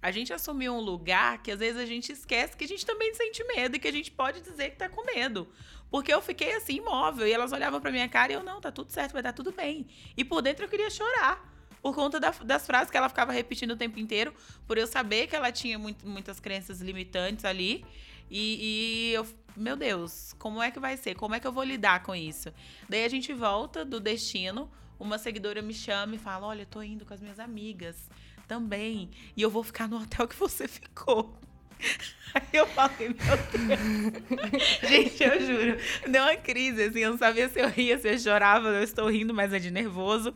[0.00, 3.12] a gente assumiu um lugar que às vezes a gente esquece que a gente também
[3.12, 5.46] sente medo e que a gente pode dizer que tá com medo.
[5.90, 8.72] Porque eu fiquei assim, imóvel, e elas olhavam pra minha cara e eu, não, tá
[8.72, 9.86] tudo certo, vai dar tudo bem.
[10.16, 11.53] E por dentro eu queria chorar.
[11.84, 14.32] Por conta da- das frases que ela ficava repetindo o tempo inteiro,
[14.66, 17.84] por eu saber que ela tinha muito- muitas crenças limitantes ali.
[18.30, 21.14] E, e eu, meu Deus, como é que vai ser?
[21.14, 22.50] Como é que eu vou lidar com isso?
[22.88, 26.80] Daí a gente volta do destino, uma seguidora me chama e fala: Olha, eu tô
[26.82, 28.08] indo com as minhas amigas
[28.48, 29.10] também.
[29.36, 31.38] E eu vou ficar no hotel que você ficou.
[32.34, 34.62] Aí eu falei, meu Deus.
[34.88, 35.76] Gente, eu juro,
[36.10, 39.06] deu uma crise, assim, eu não sabia se eu ria, se eu chorava, eu estou
[39.10, 40.34] rindo, mas é de nervoso.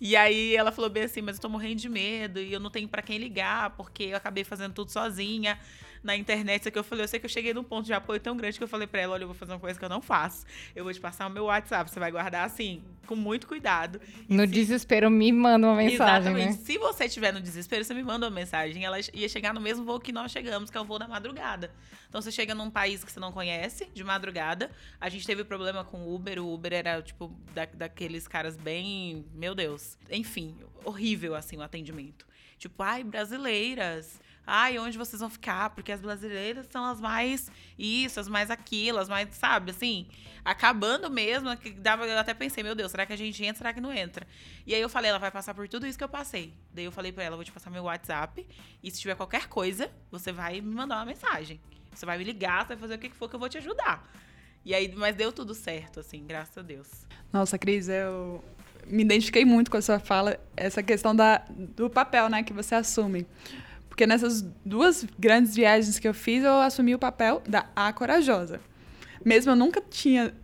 [0.00, 2.70] E aí ela falou bem assim, mas eu tô morrendo de medo e eu não
[2.70, 5.58] tenho pra quem ligar, porque eu acabei fazendo tudo sozinha
[6.04, 6.60] na internet.
[6.60, 8.58] Isso aqui eu falei, eu sei que eu cheguei num ponto de apoio tão grande
[8.58, 10.44] que eu falei pra ela, olha, eu vou fazer uma coisa que eu não faço.
[10.76, 14.00] Eu vou te passar o meu WhatsApp, você vai guardar assim, com muito cuidado.
[14.28, 16.58] No desespero, me manda uma mensagem, Exatamente.
[16.58, 16.64] né?
[16.64, 18.84] Se você estiver no desespero, você me manda uma mensagem.
[18.84, 21.70] Ela ia chegar no mesmo voo que nós chegamos, que é o voo da madrugada.
[22.08, 24.70] Então você chega num país que você não conhece, de madrugada.
[25.00, 26.38] A gente teve problema com o Uber.
[26.38, 29.24] O Uber era, tipo, da, daqueles caras bem.
[29.34, 29.98] Meu Deus.
[30.10, 32.26] Enfim, horrível, assim, o atendimento.
[32.56, 34.20] Tipo, ai, brasileiras.
[34.46, 35.70] Ai, onde vocês vão ficar?
[35.70, 40.06] Porque as brasileiras são as mais isso, as mais aquilo, as mais, sabe, assim,
[40.44, 41.56] acabando mesmo.
[41.56, 43.92] Que dava, eu até pensei, meu Deus, será que a gente entra, será que não
[43.92, 44.26] entra?
[44.66, 46.52] E aí eu falei, ela vai passar por tudo isso que eu passei.
[46.72, 48.46] Daí eu falei pra ela, vou te passar meu WhatsApp.
[48.82, 51.60] E se tiver qualquer coisa, você vai me mandar uma mensagem.
[51.92, 54.06] Você vai me ligar, você vai fazer o que for que eu vou te ajudar.
[54.64, 56.88] E aí, mas deu tudo certo, assim, graças a Deus.
[57.32, 58.42] Nossa, Cris, eu
[58.86, 62.74] me identifiquei muito com a sua fala, essa questão da, do papel, né, que você
[62.74, 63.26] assume.
[63.94, 68.60] Porque nessas duas grandes viagens que eu fiz, eu assumi o papel da A Corajosa.
[69.24, 70.34] Mesmo eu nunca tinha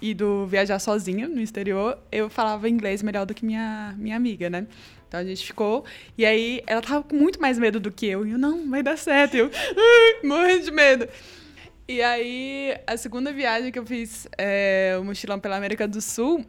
[0.00, 4.64] ido viajar sozinha no exterior, eu falava inglês melhor do que minha, minha amiga, né?
[5.08, 5.84] Então a gente ficou.
[6.16, 8.24] E aí ela tava com muito mais medo do que eu.
[8.24, 9.34] E eu, não, vai dar certo.
[9.34, 9.50] E eu,
[10.22, 11.08] morrendo de medo.
[11.88, 16.46] E aí, a segunda viagem que eu fiz, é, o mochilão pela América do Sul,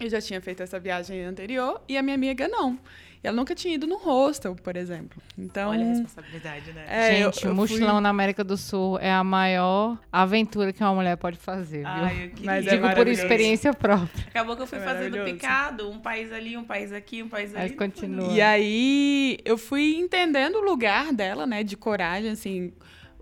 [0.00, 2.78] eu já tinha feito essa viagem anterior e a minha amiga não.
[3.24, 5.20] Ela nunca tinha ido no hostel, por exemplo.
[5.38, 6.84] Então, Olha a responsabilidade, né?
[6.86, 8.00] É, Gente, o mochilão fui...
[8.02, 11.88] na América do Sul é a maior aventura que uma mulher pode fazer, viu?
[11.88, 14.26] Ai, eu Mas Digo é por experiência própria.
[14.28, 17.54] Acabou que eu fui é fazendo picado, um país ali, um país aqui, um país
[17.54, 17.70] ali.
[17.70, 18.30] Mas continua.
[18.30, 22.74] E aí eu fui entendendo o lugar dela, né, de coragem, assim,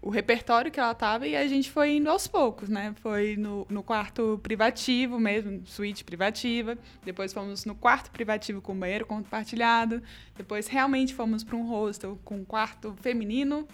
[0.03, 2.93] o repertório que ela tava e a gente foi indo aos poucos, né?
[3.01, 6.77] Foi no, no quarto privativo mesmo, suíte privativa.
[7.05, 10.03] Depois fomos no quarto privativo com banheiro compartilhado.
[10.37, 13.67] Depois realmente fomos para um hostel com quarto feminino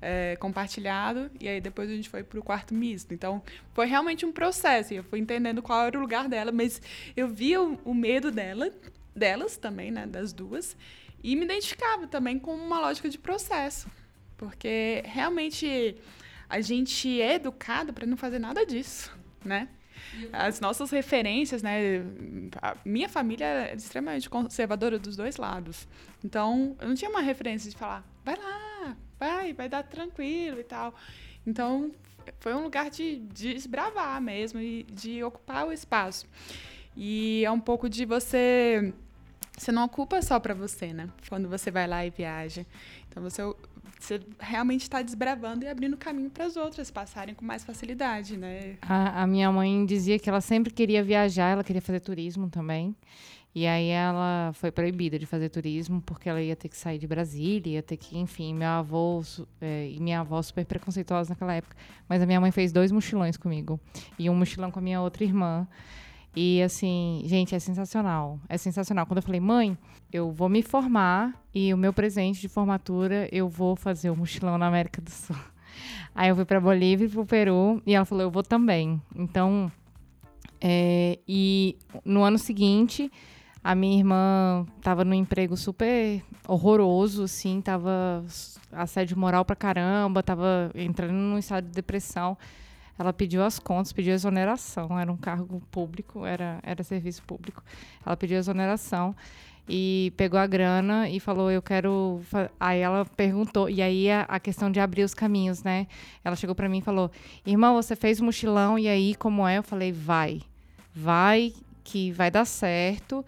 [0.00, 1.28] é, compartilhado.
[1.40, 3.12] E aí depois a gente foi para o quarto misto.
[3.12, 4.94] Então foi realmente um processo.
[4.94, 6.80] E eu fui entendendo qual era o lugar dela, mas
[7.16, 8.70] eu via o, o medo dela,
[9.14, 10.06] delas também, né?
[10.06, 10.76] Das duas.
[11.20, 13.88] E me identificava também com uma lógica de processo.
[14.36, 15.96] Porque realmente
[16.48, 19.12] a gente é educado para não fazer nada disso,
[19.44, 19.68] né?
[20.32, 22.02] As nossas referências, né?
[22.60, 25.88] A minha família é extremamente conservadora dos dois lados.
[26.22, 30.64] Então, eu não tinha uma referência de falar, vai lá, vai, vai dar tranquilo e
[30.64, 30.94] tal.
[31.46, 31.90] Então,
[32.40, 36.26] foi um lugar de, de desbravar mesmo e de ocupar o espaço.
[36.96, 38.92] E é um pouco de você.
[39.56, 41.08] Você não ocupa só para você, né?
[41.28, 42.66] Quando você vai lá e viaja.
[43.08, 43.42] Então, você
[43.98, 48.76] você realmente está desbravando e abrindo caminho para as outras passarem com mais facilidade, né?
[48.82, 52.94] A, a, minha mãe dizia que ela sempre queria viajar, ela queria fazer turismo também.
[53.54, 57.06] E aí ela foi proibida de fazer turismo porque ela ia ter que sair de
[57.06, 59.22] Brasília, ia ter que, enfim, meu avô
[59.60, 61.76] é, e minha avó super preconceituosa naquela época.
[62.08, 63.78] Mas a minha mãe fez dois mochilões comigo
[64.18, 65.68] e um mochilão com a minha outra irmã.
[66.36, 68.40] E assim, gente, é sensacional.
[68.48, 69.06] É sensacional.
[69.06, 69.78] Quando eu falei, mãe,
[70.12, 74.16] eu vou me formar e o meu presente de formatura eu vou fazer o um
[74.16, 75.36] mochilão na América do Sul.
[76.14, 79.00] Aí eu fui para Bolívia e para o Peru e ela falou, eu vou também.
[79.14, 79.70] Então,
[80.60, 83.10] é, e no ano seguinte,
[83.62, 88.24] a minha irmã estava num emprego super horroroso, assim, tava
[88.72, 92.36] assédio moral pra caramba, tava entrando num estado de depressão
[92.98, 97.62] ela pediu as contas, pediu exoneração, era um cargo público, era, era serviço público.
[98.04, 99.14] Ela pediu exoneração
[99.68, 102.20] e pegou a grana e falou: Eu quero.
[102.58, 105.86] Aí ela perguntou, e aí a, a questão de abrir os caminhos, né?
[106.24, 107.10] Ela chegou para mim e falou:
[107.46, 109.58] Irmão, você fez o mochilão, e aí como é?
[109.58, 110.42] Eu falei: Vai,
[110.94, 113.24] vai, que vai dar certo,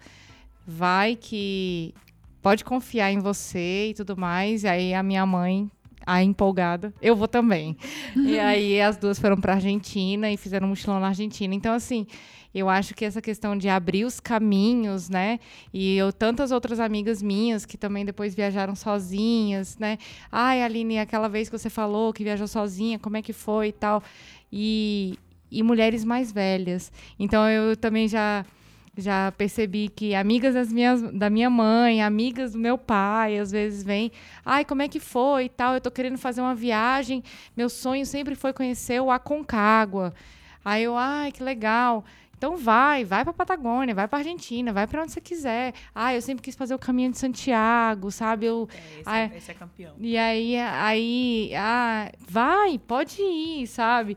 [0.65, 1.93] vai, que
[2.41, 4.63] pode confiar em você e tudo mais.
[4.63, 5.69] E aí a minha mãe
[6.07, 7.75] a empolgada, eu vou também.
[8.15, 11.53] e aí as duas foram para Argentina e fizeram um mochilão na Argentina.
[11.53, 12.07] Então, assim,
[12.55, 15.37] eu acho que essa questão de abrir os caminhos, né?
[15.73, 19.97] E eu tantas outras amigas minhas que também depois viajaram sozinhas, né?
[20.31, 23.73] Ai, Aline, aquela vez que você falou que viajou sozinha, como é que foi e
[23.73, 24.01] tal.
[24.49, 25.19] E,
[25.51, 26.89] e mulheres mais velhas.
[27.19, 28.45] Então eu também já
[28.97, 33.83] já percebi que amigas das minhas, da minha mãe, amigas do meu pai, às vezes
[33.83, 34.11] vêm,
[34.45, 37.23] ai, como é que foi e tal, eu tô querendo fazer uma viagem,
[37.55, 40.13] meu sonho sempre foi conhecer o Aconcagua.
[40.63, 42.03] Aí eu, ai, que legal.
[42.37, 45.73] Então vai, vai para Patagônia, vai para Argentina, vai para onde você quiser.
[45.93, 48.45] Ah, eu sempre quis fazer o caminho de Santiago, sabe?
[48.45, 49.95] Eu, é, esse, é, esse é campeão.
[49.99, 54.15] E aí, aí, ah, vai, pode ir, sabe?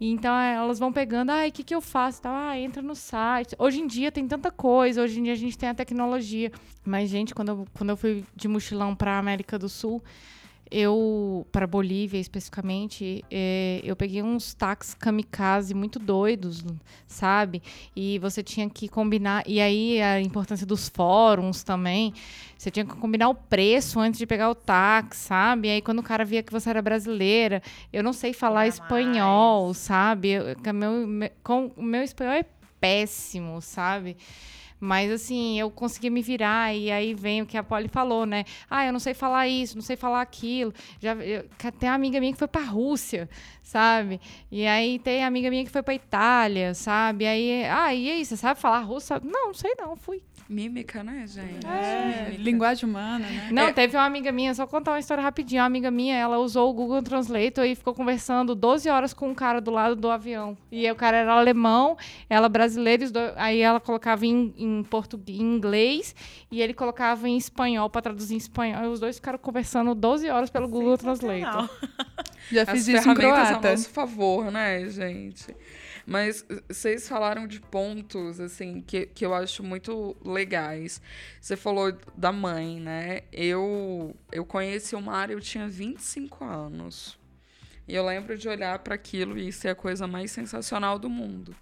[0.00, 2.22] E então é, elas vão pegando, ah, o que, que eu faço?
[2.24, 3.54] Ah, entra no site.
[3.58, 6.50] Hoje em dia tem tanta coisa, hoje em dia a gente tem a tecnologia.
[6.82, 10.02] Mas, gente, quando eu, quando eu fui de mochilão para América do Sul,
[10.70, 16.64] eu, para Bolívia especificamente, é, eu peguei uns táxis kamikaze muito doidos,
[17.08, 17.60] sabe?
[17.94, 19.42] E você tinha que combinar.
[19.46, 22.14] E aí a importância dos fóruns também.
[22.56, 25.68] Você tinha que combinar o preço antes de pegar o táxi, sabe?
[25.68, 27.62] E aí quando o cara via que você era brasileira,
[27.92, 30.30] eu não sei falar espanhol, sabe?
[30.30, 32.44] Eu, meu, meu, com, o meu espanhol é
[32.80, 34.16] péssimo, sabe?
[34.80, 38.44] Mas assim, eu conseguia me virar e aí vem o que a Polly falou, né?
[38.68, 40.72] Ah, eu não sei falar isso, não sei falar aquilo.
[40.98, 41.44] Já eu,
[41.78, 43.28] tem uma amiga minha que foi para Rússia,
[43.62, 44.20] sabe?
[44.50, 47.26] E aí tem amiga minha que foi para Itália, sabe?
[47.26, 49.12] Aí, ah, e aí, você sabe falar russo?
[49.22, 50.22] Não, não sei não, fui.
[50.50, 51.64] Mímica, né, gente?
[51.64, 53.48] É, linguagem humana, né?
[53.52, 53.72] Não, É.
[53.72, 55.60] teve uma amiga minha, só contar uma história rapidinho.
[55.62, 59.34] Uma amiga minha, ela usou o Google Translator e ficou conversando 12 horas com um
[59.34, 60.58] cara do lado do avião.
[60.72, 61.96] E o cara era alemão,
[62.28, 66.14] ela brasileira, aí ela colocava em, em português, em inglês,
[66.50, 68.82] e ele colocava em espanhol para traduzir em espanhol.
[68.84, 71.70] E os dois ficaram conversando 12 horas pelo Google Translator.
[72.50, 73.70] Já As fiz isso em a croata.
[73.70, 75.54] nosso favor, né, gente?
[76.06, 81.00] Mas vocês falaram de pontos, assim, que, que eu acho muito legais.
[81.40, 83.22] Você falou da mãe, né?
[83.32, 87.18] Eu, eu conheci o Mário, eu tinha 25 anos.
[87.86, 91.54] E eu lembro de olhar para aquilo e ser a coisa mais sensacional do mundo.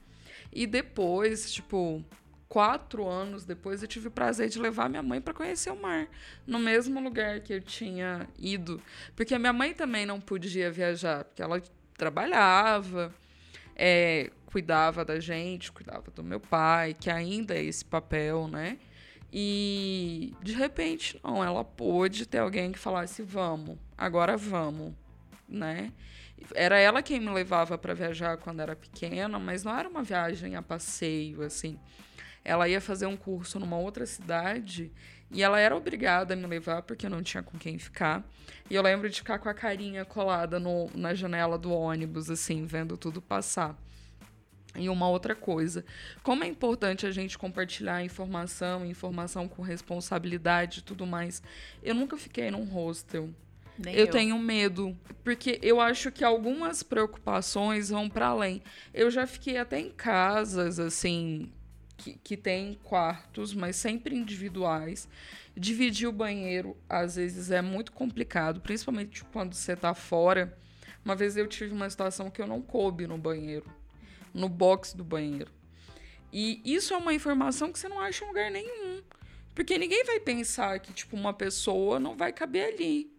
[0.53, 2.05] E depois, tipo,
[2.49, 6.09] quatro anos depois, eu tive o prazer de levar minha mãe para conhecer o mar,
[6.47, 8.81] no mesmo lugar que eu tinha ido.
[9.15, 11.63] Porque a minha mãe também não podia viajar, porque ela
[11.97, 13.15] trabalhava,
[13.79, 18.79] é, cuidava da gente, cuidava do meu pai, que ainda é esse papel, né?
[19.33, 24.95] E de repente, não, ela pôde ter alguém que falasse: vamos, agora vamos,
[25.49, 25.93] né?
[26.55, 30.57] Era ela quem me levava para viajar quando era pequena, mas não era uma viagem
[30.57, 31.79] a passeio, assim.
[32.45, 34.93] Ela ia fazer um curso numa outra cidade
[35.31, 38.25] e ela era obrigada a me levar porque não tinha com quem ficar.
[38.71, 42.65] E eu lembro de ficar com a carinha colada no, na janela do ônibus, assim,
[42.65, 43.77] vendo tudo passar.
[44.75, 45.85] E uma outra coisa,
[46.23, 51.43] como é importante a gente compartilhar informação, informação com responsabilidade e tudo mais.
[51.83, 53.31] Eu nunca fiquei num hostel.
[53.79, 58.63] Nem Eu, tenho medo, porque eu acho que algumas preocupações vão para além.
[58.93, 61.53] Eu já fiquei até em casas, assim,
[61.99, 65.07] que, que tem quartos, mas sempre individuais.
[65.55, 70.57] Dividir o banheiro, às vezes, é muito complicado, principalmente quando você tá fora.
[71.05, 73.71] Uma vez eu tive uma situação que eu não coube no banheiro,
[74.33, 75.51] no box do banheiro.
[76.33, 79.03] E isso é uma informação que você não acha em lugar nenhum.
[79.55, 83.19] Porque ninguém vai pensar que, tipo, uma pessoa não vai caber ali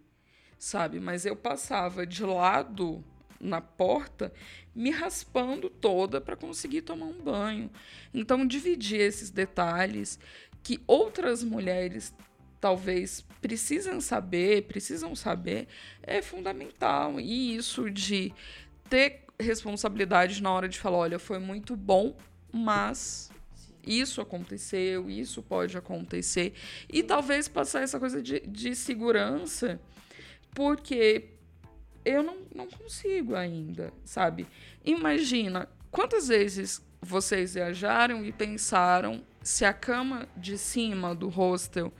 [0.60, 1.00] sabe?
[1.00, 3.04] Mas eu passava de lado
[3.40, 4.34] na porta,
[4.76, 7.70] me raspando toda para conseguir tomar um banho.
[8.14, 10.20] Então, dividir esses detalhes
[10.62, 12.14] que outras mulheres
[12.60, 15.68] talvez precisam saber, precisam saber,
[16.04, 17.20] é fundamental.
[17.20, 18.34] E isso de
[18.90, 22.18] ter responsabilidade na hora de falar, olha, foi muito bom,
[22.52, 23.32] mas
[23.86, 26.54] isso aconteceu, isso pode acontecer.
[26.92, 29.80] E talvez passar essa coisa de, de segurança
[30.54, 31.30] porque
[32.04, 34.47] eu não, não consigo ainda, sabe?
[34.84, 41.93] Imagina quantas vezes vocês viajaram e pensaram se a cama de cima do hostel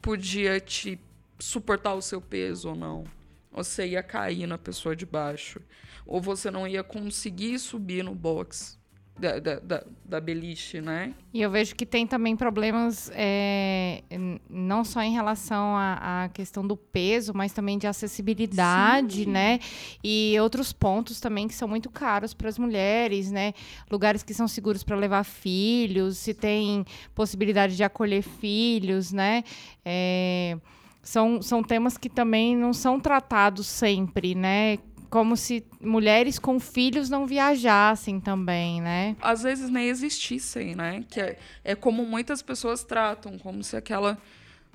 [0.00, 1.00] podia te
[1.38, 3.04] suportar o seu peso ou não.
[3.50, 5.60] Você ia cair na pessoa de baixo.
[6.06, 8.78] Ou você não ia conseguir subir no box
[9.18, 11.14] da, da, da, da beliche, né?
[11.32, 14.02] E eu vejo que tem também problemas é,
[14.48, 19.60] não só em relação à, à questão do peso, mas também de acessibilidade, né?
[20.02, 23.52] E outros pontos também que são muito caros para as mulheres, né?
[23.90, 26.84] Lugares que são seguros para levar filhos, se tem
[27.14, 29.44] possibilidade de acolher filhos, né?
[29.84, 30.56] É,
[31.02, 34.78] são, são temas que também não são tratados sempre, né?
[35.12, 39.14] Como se mulheres com filhos não viajassem também, né?
[39.20, 41.04] às vezes nem existissem, né?
[41.10, 44.16] Que é, é como muitas pessoas tratam, como se aquela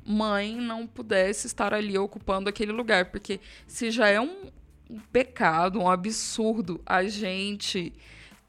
[0.06, 3.06] mãe não pudesse estar ali ocupando aquele lugar.
[3.06, 4.52] Porque se já é um,
[4.88, 7.92] um pecado, um absurdo a gente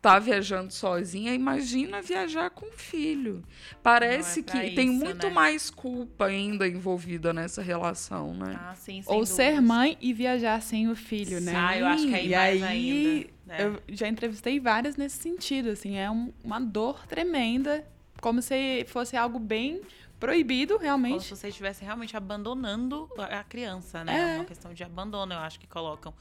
[0.00, 3.42] tá viajando sozinha, imagina viajar com filho.
[3.82, 5.32] Parece é que tem isso, muito né?
[5.32, 8.56] mais culpa ainda envolvida nessa relação, né?
[8.60, 9.64] Ah, sim, sem Ou ser dúvidas.
[9.68, 11.52] mãe e viajar sem o filho, né?
[11.56, 13.56] Ah, eu acho que aí e mais aí, ainda, né?
[13.64, 17.84] Eu já entrevistei várias nesse sentido, assim, é um- uma dor tremenda,
[18.20, 19.80] como se fosse algo bem
[20.20, 21.24] proibido, Como realmente.
[21.24, 24.14] se você estivesse realmente abandonando a a criança, né?
[24.16, 24.34] É.
[24.34, 26.12] É uma questão de abandono, eu acho que colocam.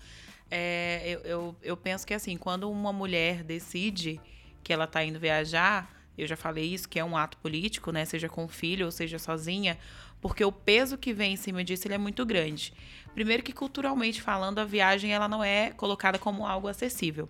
[0.50, 4.20] É, eu, eu, eu penso que assim, quando uma mulher decide
[4.64, 8.04] que ela tá indo viajar, eu já falei isso, que é um ato político, né?
[8.06, 9.78] Seja com filho ou seja sozinha,
[10.20, 12.74] porque o peso que vem em cima disso ele é muito grande.
[13.14, 17.28] Primeiro que culturalmente falando, a viagem ela não é colocada como algo acessível.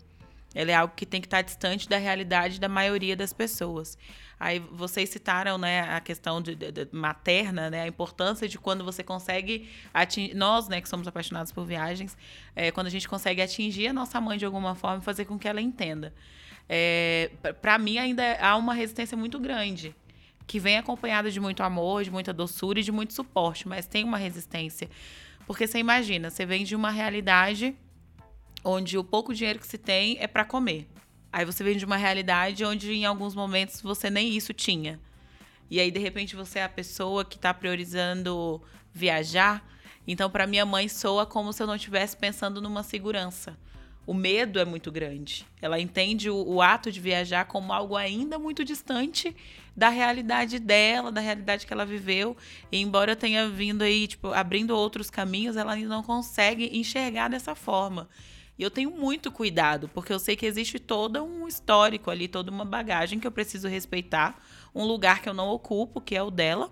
[0.55, 3.97] Ela é algo que tem que estar distante da realidade da maioria das pessoas.
[4.39, 8.83] Aí vocês citaram, né, a questão de, de- de materna, né, a importância de quando
[8.83, 12.15] você consegue atingir, nós, né, que somos apaixonados por viagens,
[12.55, 15.39] é, quando a gente consegue atingir a nossa mãe de alguma forma e fazer com
[15.39, 16.13] que ela entenda.
[16.69, 17.31] É,
[17.61, 19.95] para mim ainda há uma resistência muito grande
[20.45, 24.03] que vem acompanhada de muito amor, de muita doçura e de muito suporte, mas tem
[24.03, 24.89] uma resistência.
[25.45, 27.75] Porque você imagina, você vem de uma realidade
[28.63, 30.87] onde o pouco dinheiro que se tem é para comer.
[31.31, 34.99] Aí você vem de uma realidade onde em alguns momentos você nem isso tinha.
[35.69, 38.61] E aí de repente você é a pessoa que está priorizando
[38.93, 39.65] viajar.
[40.07, 43.57] Então para minha mãe soa como se eu não estivesse pensando numa segurança
[44.07, 45.45] o medo é muito grande.
[45.61, 49.35] Ela entende o, o, ato de viajar como algo ainda muito distante
[49.75, 52.35] da realidade dela, da realidade que ela viveu.
[52.71, 57.27] E embora eu tenha vindo aí, tipo, abrindo outros caminhos, ela ainda não consegue enxergar
[57.27, 58.07] dessa forma.
[58.57, 62.49] E eu tenho muito cuidado, porque eu sei que existe todo um histórico ali, toda
[62.49, 64.41] uma bagagem que eu preciso respeitar,
[64.73, 66.71] um lugar que eu não ocupo, que é o dela.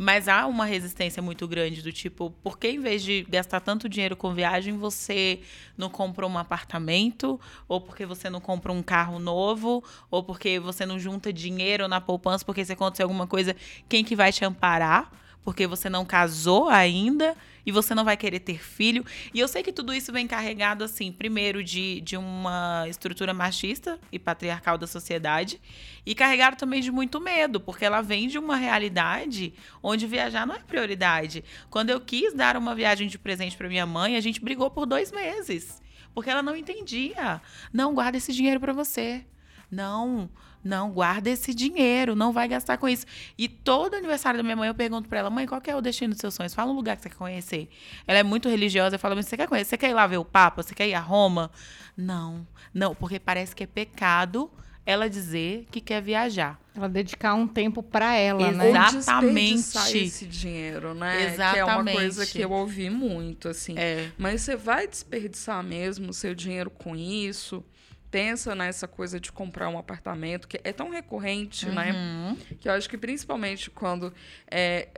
[0.00, 3.88] Mas há uma resistência muito grande do tipo, por que em vez de gastar tanto
[3.88, 5.40] dinheiro com viagem, você
[5.76, 7.40] não compra um apartamento?
[7.66, 9.82] Ou porque você não compra um carro novo?
[10.08, 13.56] Ou porque você não junta dinheiro na poupança porque se acontecer alguma coisa,
[13.88, 15.10] quem que vai te amparar?
[15.44, 17.36] Porque você não casou ainda
[17.68, 19.04] e você não vai querer ter filho.
[19.34, 23.98] E eu sei que tudo isso vem carregado, assim, primeiro de, de uma estrutura machista
[24.10, 25.60] e patriarcal da sociedade,
[26.06, 30.54] e carregado também de muito medo, porque ela vem de uma realidade onde viajar não
[30.54, 31.44] é prioridade.
[31.68, 34.86] Quando eu quis dar uma viagem de presente para minha mãe, a gente brigou por
[34.86, 35.82] dois meses,
[36.14, 37.42] porque ela não entendia.
[37.70, 39.26] Não, guarda esse dinheiro para você.
[39.70, 40.30] Não,
[40.62, 43.06] não, guarda esse dinheiro, não vai gastar com isso.
[43.36, 46.12] E todo aniversário da minha mãe eu pergunto para ela, mãe, qual é o destino
[46.12, 46.54] dos seus sonhos?
[46.54, 47.68] Fala um lugar que você quer conhecer.
[48.06, 49.70] Ela é muito religiosa, eu falo, mas você quer conhecer?
[49.70, 50.62] Você quer ir lá ver o Papa?
[50.62, 51.50] Você quer ir a Roma?
[51.96, 54.50] Não, não, porque parece que é pecado
[54.88, 56.58] ela dizer que quer viajar.
[56.74, 58.70] Ela dedicar um tempo para ela, né?
[58.70, 59.98] Exatamente.
[59.98, 61.26] esse dinheiro, né?
[61.26, 61.52] Exatamente.
[61.52, 63.74] Que é uma coisa que eu ouvi muito, assim.
[63.76, 64.10] É.
[64.16, 67.62] Mas você vai desperdiçar mesmo o seu dinheiro com isso?
[68.10, 71.92] Pensa nessa coisa de comprar um apartamento, que é tão recorrente, né?
[71.92, 72.32] uhum.
[72.32, 72.36] né?
[72.60, 74.12] Que eu acho que principalmente quando
[74.50, 74.88] é,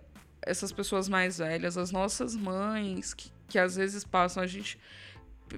[0.43, 4.79] essas pessoas mais velhas, as nossas mães, que, que às vezes passam, a gente,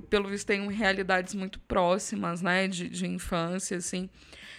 [0.08, 2.66] pelo visto, tem realidades muito próximas, né?
[2.68, 4.08] De, de infância, assim.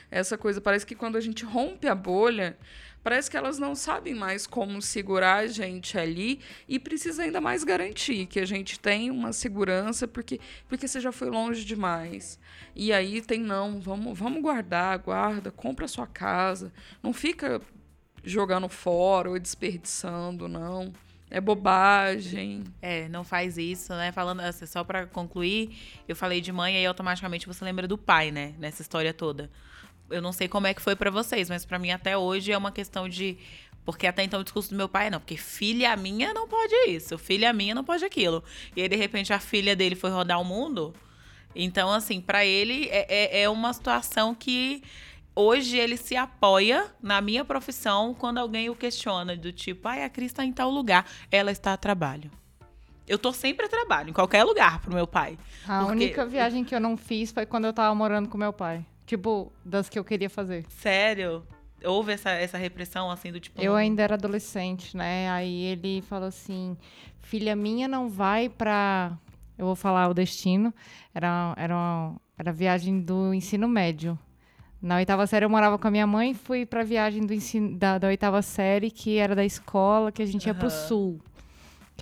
[0.10, 2.58] Essa coisa, parece que quando a gente rompe a bolha,
[3.04, 7.64] parece que elas não sabem mais como segurar a gente ali e precisa ainda mais
[7.64, 12.40] garantir que a gente tem uma segurança porque porque você já foi longe demais.
[12.76, 17.62] E aí tem não, vamos vamos guardar, guarda, compra a sua casa, não fica
[18.24, 20.94] jogando fora ou desperdiçando, não.
[21.30, 22.64] É bobagem.
[22.80, 24.12] É, não faz isso, né?
[24.12, 25.76] Falando assim, só para concluir,
[26.08, 28.54] eu falei de mãe e automaticamente você lembra do pai, né?
[28.60, 29.50] Nessa história toda
[30.14, 32.58] eu não sei como é que foi para vocês, mas para mim até hoje é
[32.58, 33.38] uma questão de
[33.86, 36.74] porque até então o discurso do meu pai é não, porque filha minha não pode
[36.88, 38.44] isso, filha minha não pode aquilo.
[38.76, 40.94] E aí, de repente, a filha dele foi rodar o mundo.
[41.56, 44.82] Então, assim, para ele é, é, é, uma situação que
[45.36, 50.10] hoje ele se apoia na minha profissão quando alguém o questiona, do tipo, ai, a
[50.10, 52.32] Cris está em tal lugar, ela está a trabalho.
[53.06, 55.38] Eu tô sempre a trabalho, em qualquer lugar pro meu pai.
[55.68, 55.92] A porque...
[55.92, 58.86] única viagem que eu não fiz foi quando eu tava morando com meu pai.
[59.06, 60.66] Tipo, das que eu queria fazer.
[60.70, 61.46] Sério?
[61.84, 63.62] Houve essa, essa repressão, assim, do tipo...
[63.62, 65.30] Eu ainda era adolescente, né?
[65.30, 66.78] Aí ele falou assim,
[67.22, 69.18] filha minha não vai pra...
[69.58, 70.74] Eu vou falar o destino.
[71.14, 74.18] Era, era, uma, era viagem do ensino médio.
[74.82, 77.78] Na oitava série eu morava com a minha mãe e fui pra viagem do ensino,
[77.78, 80.60] da, da oitava série, que era da escola, que a gente ia uhum.
[80.60, 81.22] pro sul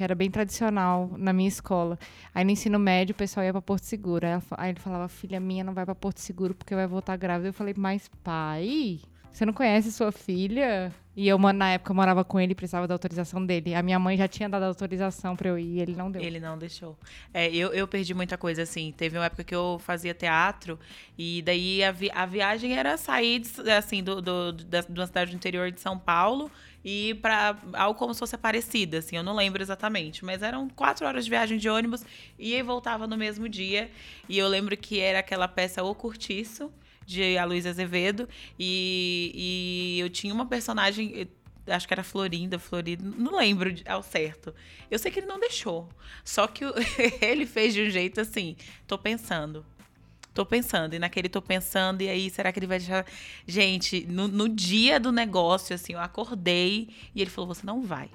[0.01, 1.97] que era bem tradicional na minha escola.
[2.33, 4.25] Aí no ensino médio o pessoal ia para Porto Seguro.
[4.25, 7.15] Aí, ela, aí ele falava: "Filha minha não vai para Porto Seguro porque vai voltar
[7.17, 7.49] grávida".
[7.49, 8.99] Eu falei: "Mas pai,
[9.31, 12.95] você não conhece sua filha?" E eu, na época, morava com ele e precisava da
[12.95, 13.75] autorização dele.
[13.75, 16.21] A minha mãe já tinha dado autorização para eu ir e ele não deu.
[16.21, 16.97] Ele não deixou.
[17.33, 18.93] É, eu, eu perdi muita coisa, assim.
[18.95, 20.79] Teve uma época que eu fazia teatro
[21.17, 23.43] e daí a, vi a viagem era sair,
[23.77, 26.49] assim, do, do, da, de uma cidade do interior de São Paulo
[26.83, 31.05] e para algo como se fosse Aparecida, assim, eu não lembro exatamente, mas eram quatro
[31.05, 32.03] horas de viagem de ônibus
[32.39, 33.91] e voltava no mesmo dia.
[34.27, 36.71] E eu lembro que era aquela peça O Curtiço,
[37.05, 38.27] de Aloysio Azevedo,
[38.57, 41.27] e, e eu tinha uma personagem
[41.67, 44.53] acho que era Florinda, Florida, não lembro ao certo.
[44.89, 45.87] Eu sei que ele não deixou.
[46.23, 46.63] Só que
[47.21, 48.55] ele fez de um jeito assim,
[48.87, 49.65] tô pensando.
[50.33, 53.05] Tô pensando, e naquele tô pensando, e aí, será que ele vai deixar.
[53.45, 58.09] Gente, no, no dia do negócio, assim, eu acordei e ele falou: você não vai.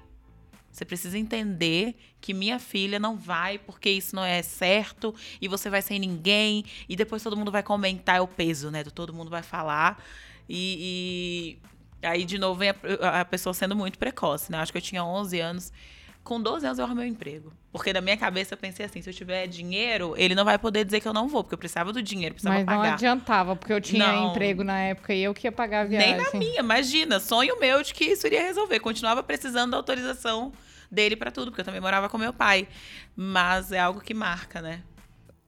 [0.77, 5.71] Você precisa entender que minha filha não vai porque isso não é certo e você
[5.71, 8.85] vai sem ninguém e depois todo mundo vai comentar o peso, né?
[8.85, 10.05] Todo mundo vai falar
[10.47, 11.59] e,
[12.03, 14.59] e aí de novo vem a, a, pessoa sendo muito precoce, né?
[14.59, 15.73] Acho que eu tinha 11 anos
[16.27, 17.53] com 12 anos eu arrumei um emprego.
[17.71, 20.85] Porque na minha cabeça eu pensei assim, se eu tiver dinheiro, ele não vai poder
[20.85, 22.83] dizer que eu não vou, porque eu precisava do dinheiro, precisava Mas pagar.
[22.89, 24.31] não adiantava, porque eu tinha Não.
[24.31, 26.17] emprego na época e eu que ia pagar a viagem.
[26.17, 28.81] Nem na minha, imagina, sonho meu de que isso iria resolver.
[28.81, 30.53] Continuava precisando da autorização
[30.91, 32.67] dele pra tudo, porque eu também morava com meu pai.
[33.15, 34.83] Mas é algo que marca, né?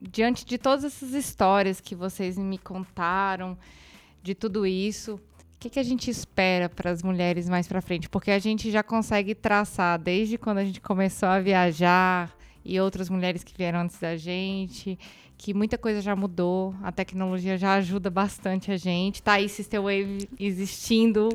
[0.00, 3.58] Diante de todas essas histórias que vocês me contaram,
[4.22, 5.20] de tudo isso,
[5.58, 8.08] o que, que a gente espera para as mulheres mais para frente?
[8.08, 12.32] Porque a gente já consegue traçar desde quando a gente começou a viajar
[12.64, 14.96] e outras mulheres que vieram antes da gente,
[15.36, 19.20] que muita coisa já mudou, a tecnologia já ajuda bastante a gente.
[19.20, 21.28] Tá aí Sister Wave existindo,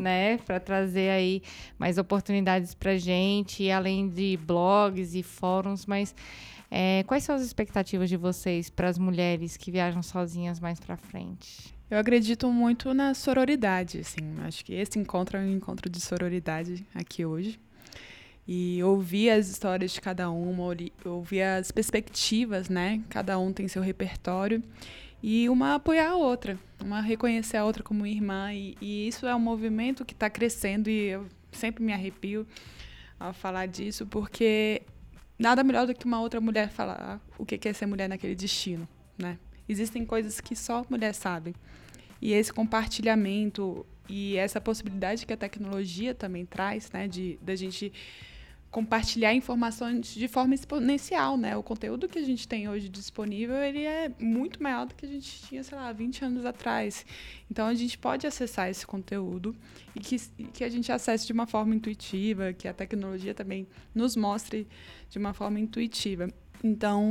[0.00, 1.40] né, para trazer aí
[1.78, 6.16] mais oportunidades pra gente, além de blogs e fóruns, mas
[6.68, 10.96] é, quais são as expectativas de vocês para as mulheres que viajam sozinhas mais para
[10.96, 11.77] frente?
[11.90, 14.34] Eu acredito muito na sororidade, assim.
[14.44, 17.58] Acho que esse encontro é um encontro de sororidade aqui hoje.
[18.46, 20.74] E ouvir as histórias de cada uma,
[21.04, 23.02] ouvir as perspectivas, né?
[23.08, 24.62] Cada um tem seu repertório.
[25.22, 28.52] E uma apoiar a outra, uma reconhecer a outra como irmã.
[28.52, 32.46] E, e isso é um movimento que está crescendo e eu sempre me arrepio
[33.18, 34.82] ao falar disso, porque
[35.38, 38.86] nada melhor do que uma outra mulher falar o que é ser mulher naquele destino,
[39.16, 39.38] né?
[39.68, 41.54] Existem coisas que só mulher sabe.
[42.20, 47.92] E esse compartilhamento e essa possibilidade que a tecnologia também traz, né, de da gente
[48.78, 51.56] compartilhar informações de forma exponencial, né?
[51.56, 55.08] O conteúdo que a gente tem hoje disponível, ele é muito maior do que a
[55.08, 57.04] gente tinha, sei lá, 20 anos atrás.
[57.50, 59.52] Então a gente pode acessar esse conteúdo
[59.96, 60.16] e que,
[60.52, 64.64] que a gente acesse de uma forma intuitiva, que a tecnologia também nos mostre
[65.10, 66.28] de uma forma intuitiva.
[66.62, 67.02] Então,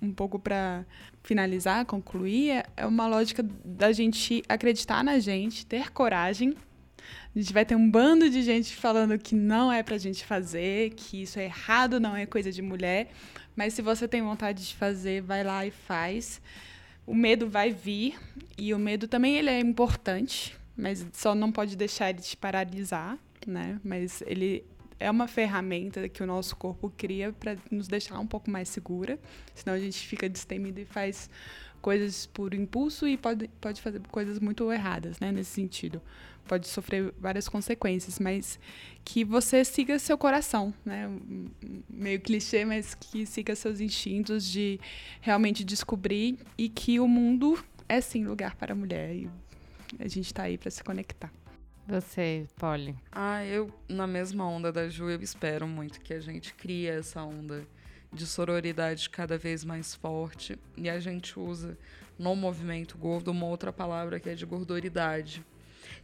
[0.00, 0.86] um pouco para
[1.24, 6.54] finalizar, concluir, é- é uma lógica da gente acreditar na gente, ter coragem.
[7.34, 10.90] A gente vai ter um bando de gente falando que não é pra gente fazer,
[10.90, 13.10] que isso é errado, não é coisa de mulher.
[13.56, 16.40] Mas se você tem vontade de fazer, vai lá e faz.
[17.06, 18.18] O medo vai vir
[18.56, 23.18] e o medo também ele é importante, mas só não pode deixar ele te paralisar,
[23.46, 23.80] né?
[23.82, 24.64] Mas ele
[25.02, 29.18] é uma ferramenta que o nosso corpo cria para nos deixar um pouco mais segura,
[29.54, 31.28] senão a gente fica destemida e faz
[31.82, 36.00] coisas por impulso e pode, pode fazer coisas muito erradas, né, nesse sentido.
[36.46, 38.58] Pode sofrer várias consequências, mas
[39.04, 41.08] que você siga seu coração, né?
[41.88, 44.80] Meio clichê, mas que siga seus instintos de
[45.20, 49.30] realmente descobrir e que o mundo é sim lugar para a mulher e
[50.00, 51.32] a gente está aí para se conectar.
[51.86, 52.96] Você, Polly.
[53.10, 57.22] Ah, eu, na mesma onda da Ju, eu espero muito que a gente crie essa
[57.22, 57.66] onda
[58.12, 60.58] de sororidade cada vez mais forte.
[60.76, 61.78] E a gente usa
[62.18, 65.44] no movimento gordo uma outra palavra que é de gordoridade.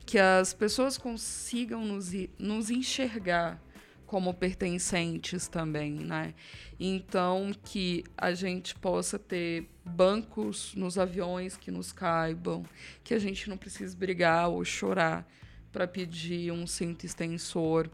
[0.05, 3.63] Que as pessoas consigam nos, nos enxergar
[4.07, 6.35] como pertencentes também, né?
[6.81, 12.65] Então, que a gente possa ter bancos nos aviões que nos caibam,
[13.05, 15.29] que a gente não precise brigar ou chorar
[15.71, 17.91] para pedir um cinto extensor,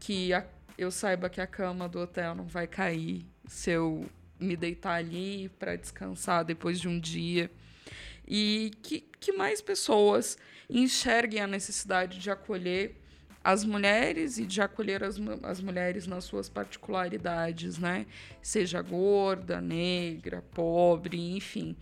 [0.00, 0.44] que a-
[0.76, 4.06] eu saiba que a cama do hotel não vai cair se eu
[4.38, 7.50] me deitar ali para descansar depois de um dia.
[8.26, 10.36] E que, que mais pessoas
[10.68, 12.96] enxerguem a necessidade de acolher
[13.42, 18.04] as mulheres e de acolher as, as mulheres nas suas particularidades, né?
[18.42, 21.76] Seja gorda, negra, pobre, enfim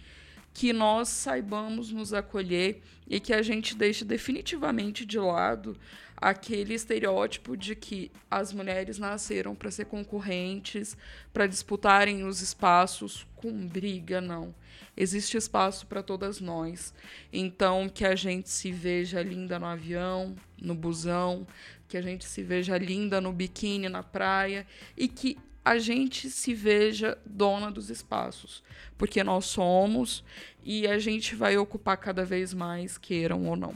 [0.54, 5.76] que nós saibamos nos acolher e que a gente deixe definitivamente de lado
[6.24, 10.96] aquele estereótipo de que as mulheres nasceram para ser concorrentes,
[11.34, 14.54] para disputarem os espaços com briga, não.
[14.96, 16.94] Existe espaço para todas nós.
[17.30, 21.46] Então, que a gente se veja linda no avião, no busão,
[21.86, 24.66] que a gente se veja linda no biquíni na praia
[24.96, 28.64] e que a gente se veja dona dos espaços,
[28.96, 30.24] porque nós somos
[30.62, 33.74] e a gente vai ocupar cada vez mais, queiram ou não.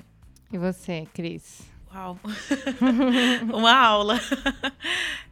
[0.50, 1.77] E você, Cris?
[1.94, 2.18] Uau!
[3.52, 4.20] uma aula.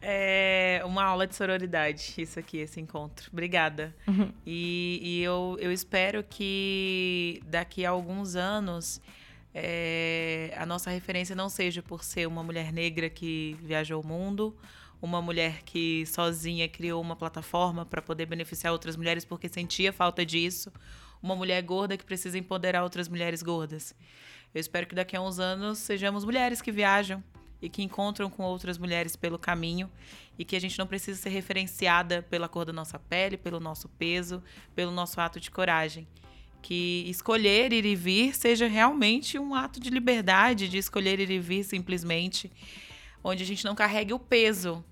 [0.09, 3.29] É, uma aula de sororidade, isso aqui, esse encontro.
[3.33, 3.93] Obrigada.
[4.45, 9.01] E, e eu, eu espero que daqui a alguns anos
[9.53, 14.55] é, a nossa referência não seja por ser uma mulher negra que viajou o mundo,
[15.01, 20.25] uma mulher que sozinha criou uma plataforma para poder beneficiar outras mulheres porque sentia falta
[20.25, 20.71] disso,
[21.21, 23.95] uma mulher gorda que precisa empoderar outras mulheres gordas.
[24.53, 27.23] Eu espero que daqui a uns anos sejamos mulheres que viajam
[27.61, 29.89] e que encontram com outras mulheres pelo caminho
[30.37, 33.89] e que a gente não precisa ser referenciada pela cor da nossa pele, pelo nosso
[33.89, 34.43] peso,
[34.75, 36.07] pelo nosso ato de coragem.
[36.61, 41.39] Que escolher ir e vir seja realmente um ato de liberdade, de escolher ir e
[41.39, 42.51] vir simplesmente,
[43.23, 44.83] onde a gente não carregue o peso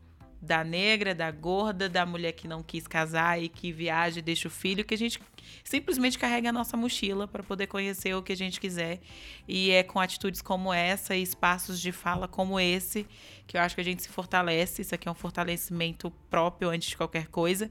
[0.41, 4.48] da negra, da gorda, da mulher que não quis casar e que viaja e deixa
[4.48, 5.19] o filho, que a gente
[5.63, 8.99] simplesmente carrega a nossa mochila para poder conhecer o que a gente quiser.
[9.47, 13.07] E é com atitudes como essa e espaços de fala como esse
[13.47, 14.81] que eu acho que a gente se fortalece.
[14.81, 17.69] Isso aqui é um fortalecimento próprio antes de qualquer coisa.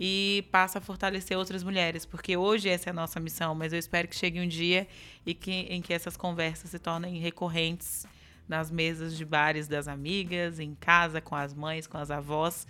[0.00, 3.78] E passa a fortalecer outras mulheres, porque hoje essa é a nossa missão, mas eu
[3.80, 4.86] espero que chegue um dia
[5.26, 8.06] e que, em que essas conversas se tornem recorrentes
[8.46, 12.66] nas mesas de bares das amigas, em casa, com as mães, com as avós.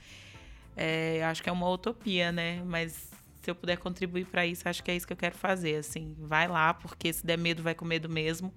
[0.75, 2.63] É, acho que é uma utopia, né?
[2.65, 3.11] Mas
[3.49, 5.77] se eu puder contribuir para isso, acho que é isso que eu quero fazer.
[5.77, 8.53] Assim, vai lá, porque se der medo, vai com medo mesmo.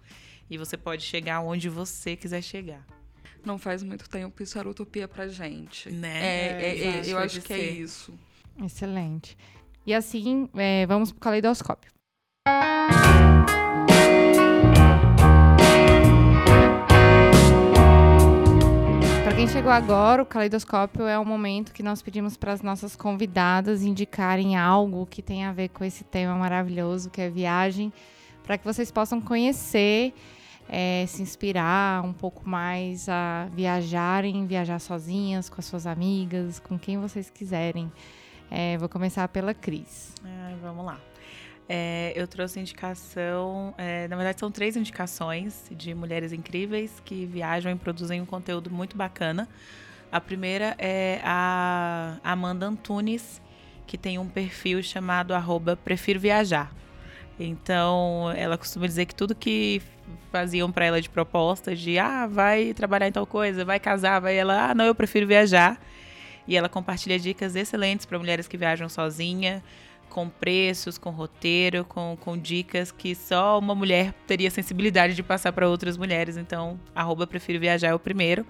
[0.49, 2.85] E você pode chegar onde você quiser chegar.
[3.45, 5.89] Não faz muito tempo isso era utopia pra gente.
[5.89, 6.19] Né?
[6.19, 8.13] É, é, é, acho eu acho que é isso.
[8.61, 9.37] Excelente.
[9.85, 11.89] E assim, é, vamos pro caleidoscópio.
[12.43, 13.70] Para
[19.41, 23.81] quem chegou agora, o caleidoscópio é o momento que nós pedimos para as nossas convidadas
[23.81, 27.91] indicarem algo que tem a ver com esse tema maravilhoso que é viagem,
[28.43, 30.13] para que vocês possam conhecer,
[30.69, 36.77] é, se inspirar um pouco mais a viajarem, viajar sozinhas, com as suas amigas, com
[36.77, 37.91] quem vocês quiserem.
[38.51, 40.13] É, vou começar pela Cris.
[40.61, 40.99] Vamos lá.
[41.73, 47.71] É, eu trouxe indicação, é, na verdade são três indicações de mulheres incríveis que viajam
[47.71, 49.47] e produzem um conteúdo muito bacana.
[50.11, 53.41] A primeira é a Amanda Antunes,
[53.87, 56.75] que tem um perfil chamado arroba Prefiro Viajar.
[57.39, 59.81] Então, ela costuma dizer que tudo que
[60.29, 64.35] faziam para ela de propostas de ah, vai trabalhar em tal coisa, vai casar, vai
[64.35, 65.79] ela, ah, não, eu prefiro viajar.
[66.45, 69.63] E ela compartilha dicas excelentes para mulheres que viajam sozinha,
[70.11, 75.53] com preços, com roteiro, com, com dicas que só uma mulher teria sensibilidade de passar
[75.53, 76.35] para outras mulheres.
[76.37, 78.45] Então, arroba prefiro viajar é o primeiro.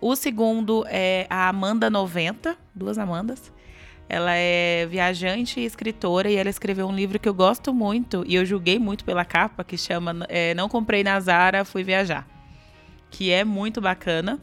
[0.00, 3.52] O segundo é a Amanda90, duas Amandas.
[4.08, 8.34] Ela é viajante e escritora e ela escreveu um livro que eu gosto muito e
[8.34, 12.26] eu julguei muito pela capa, que chama é, Não Comprei na Zara, Fui Viajar.
[13.08, 14.40] Que é muito bacana.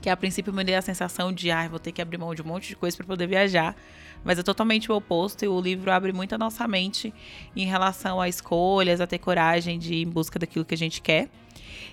[0.00, 2.40] Que a princípio me deu a sensação de, ah, vou ter que abrir mão de
[2.40, 3.76] um monte de coisa para poder viajar.
[4.24, 7.12] Mas é totalmente o oposto e o livro abre muito a nossa mente
[7.54, 11.02] em relação a escolhas, a ter coragem de ir em busca daquilo que a gente
[11.02, 11.28] quer.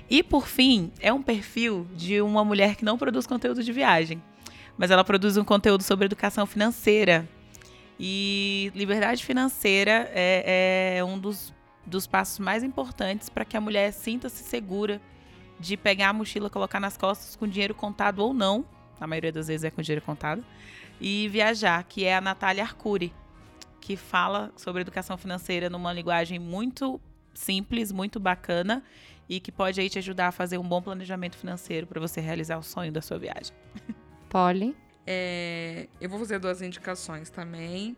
[0.10, 4.22] E por fim, é um perfil de uma mulher que não produz conteúdo de viagem
[4.82, 7.30] mas ela produz um conteúdo sobre educação financeira.
[8.00, 11.54] E liberdade financeira é, é um dos,
[11.86, 15.00] dos passos mais importantes para que a mulher sinta-se segura
[15.60, 18.66] de pegar a mochila, colocar nas costas com dinheiro contado ou não,
[19.00, 20.44] na maioria das vezes é com dinheiro contado,
[21.02, 23.12] e viajar, que é a Natália Arcuri,
[23.82, 27.02] que fala sobre educação financeira numa linguagem muito
[27.34, 28.84] simples, muito bacana
[29.28, 32.58] e que pode aí te ajudar a fazer um bom planejamento financeiro para você realizar
[32.60, 33.52] o sonho da sua viagem.
[34.30, 34.76] Polly.
[35.08, 37.98] É, eu vou fazer duas indicações também.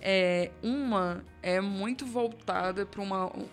[0.00, 3.02] É, uma é muito voltada para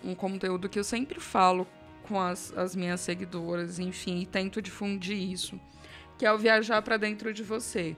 [0.02, 1.66] um conteúdo que eu sempre falo
[2.04, 5.60] com as, as minhas seguidoras, enfim, e tento difundir isso,
[6.16, 7.94] que é o viajar para dentro de você.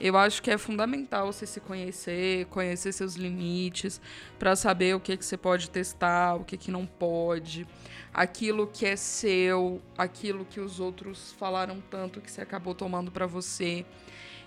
[0.00, 4.00] Eu acho que é fundamental você se conhecer, conhecer seus limites,
[4.38, 7.66] para saber o que, que você pode testar, o que, que não pode,
[8.12, 13.26] aquilo que é seu, aquilo que os outros falaram tanto que você acabou tomando para
[13.26, 13.86] você.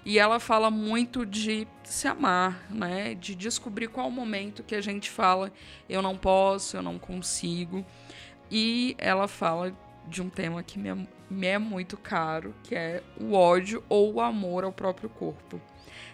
[0.06, 3.14] E ela fala muito de se amar, né?
[3.14, 5.52] De descobrir qual momento que a gente fala
[5.90, 7.86] eu não posso, eu não consigo.
[8.50, 9.76] E ela fala
[10.08, 10.96] de um tema que me é,
[11.30, 15.62] me é muito caro, que é o ódio ou o amor ao próprio corpo,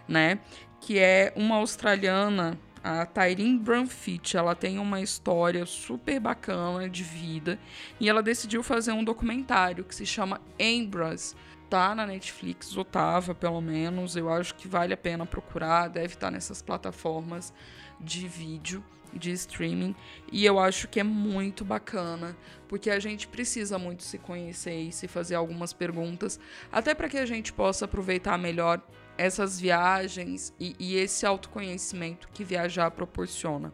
[0.08, 0.40] né?
[0.82, 7.58] Que é uma australiana, a Tyreen Brunfit, ela tem uma história super bacana de vida
[8.00, 11.34] e ela decidiu fazer um documentário que se chama Embras,
[11.70, 16.16] tá na Netflix, ou tava pelo menos, eu acho que vale a pena procurar, deve
[16.16, 17.54] estar nessas plataformas
[18.02, 18.84] de vídeo
[19.16, 19.96] de streaming
[20.32, 22.36] e eu acho que é muito bacana
[22.68, 26.40] porque a gente precisa muito se conhecer e se fazer algumas perguntas
[26.72, 28.82] até para que a gente possa aproveitar melhor
[29.18, 33.72] essas viagens e, e esse autoconhecimento que viajar proporciona.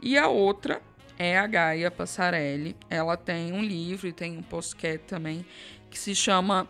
[0.00, 0.82] E a outra
[1.18, 2.74] é a Gaia Passarelli.
[2.88, 5.44] Ela tem um livro e tem um postcat também
[5.90, 6.66] que se chama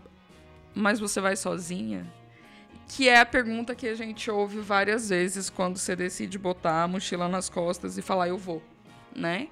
[0.75, 2.20] Mas você vai sozinha?
[2.93, 6.89] Que é a pergunta que a gente ouve várias vezes quando você decide botar a
[6.89, 8.61] mochila nas costas e falar eu vou,
[9.15, 9.49] né?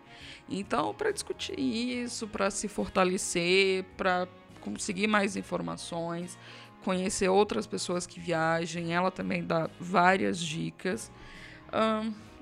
[0.51, 4.27] Então, para discutir isso, para se fortalecer, para
[4.61, 6.37] conseguir mais informações,
[6.83, 11.09] conhecer outras pessoas que viajem, ela também dá várias dicas.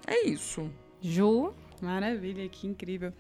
[0.07, 0.71] é isso.
[1.03, 1.53] Ju.
[1.83, 3.13] Maravilha, que incrível.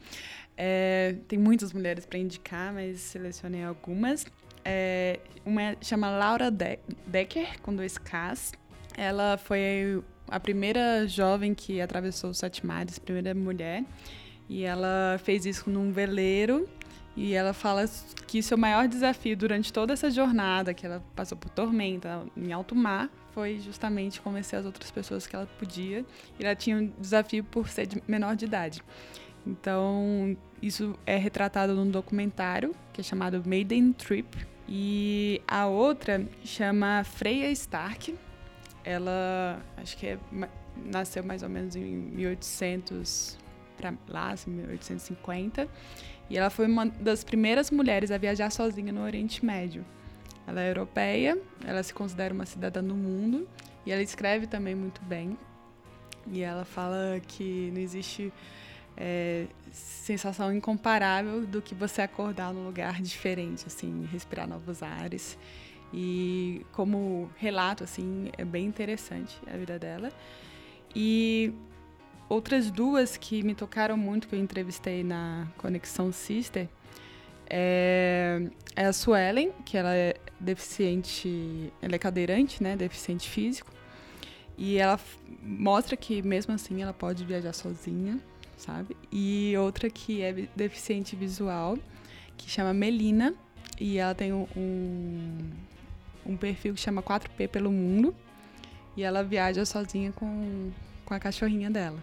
[0.57, 4.25] É, tem muitas mulheres para indicar, mas selecionei algumas.
[4.67, 8.53] É, uma chama Laura De Decker, com dois Ks.
[8.97, 13.85] Ela foi a primeira jovem que atravessou os sete mares, primeira mulher.
[14.49, 16.69] E ela fez isso num veleiro.
[17.17, 17.85] E ela fala
[18.27, 22.75] que seu maior desafio durante toda essa jornada, que ela passou por tormenta em alto
[22.75, 26.05] mar, foi justamente convencer as outras pessoas que ela podia.
[26.39, 28.83] E ela tinha um desafio por ser de menor de idade.
[29.47, 34.56] Então, isso é retratado num documentário que é chamado Maiden Trip.
[34.69, 38.15] E a outra chama Freya Stark.
[38.85, 40.19] Ela, acho que é,
[40.77, 43.39] nasceu mais ou menos em 1800
[43.77, 45.69] para lá, assim, 1850.
[46.29, 49.85] E ela foi uma das primeiras mulheres a viajar sozinha no Oriente Médio.
[50.47, 53.49] Ela é europeia, ela se considera uma cidadã do mundo
[53.85, 55.37] e ela escreve também muito bem.
[56.29, 58.33] E ela fala que não existe
[58.97, 65.39] é, sensação incomparável do que você acordar num lugar diferente, assim, respirar novos ares.
[65.93, 70.11] E como relato, assim, é bem interessante a vida dela.
[70.95, 71.53] E
[72.29, 76.69] outras duas que me tocaram muito, que eu entrevistei na Conexão Sister,
[77.49, 83.71] é, é a Suelen, que ela é deficiente, ela é cadeirante, né, deficiente físico,
[84.59, 84.99] e ela
[85.43, 88.19] mostra que mesmo assim ela pode viajar sozinha,
[88.57, 88.97] sabe?
[89.13, 91.79] E outra que é deficiente visual,
[92.37, 93.35] que chama Melina,
[93.81, 95.51] e ela tem um,
[96.25, 98.15] um perfil que chama 4P pelo mundo,
[98.97, 100.71] e ela viaja sozinha com,
[101.05, 102.03] com a cachorrinha dela.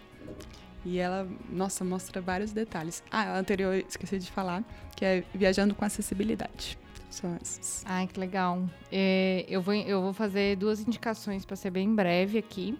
[0.86, 3.04] E ela, nossa, mostra vários detalhes.
[3.10, 4.64] Ah, a anterior esqueci de falar,
[4.96, 6.78] que é viajando com acessibilidade.
[7.10, 7.38] São.
[7.86, 8.68] Ai, que legal.
[8.92, 12.78] É, eu, vou, eu vou fazer duas indicações para ser bem breve aqui.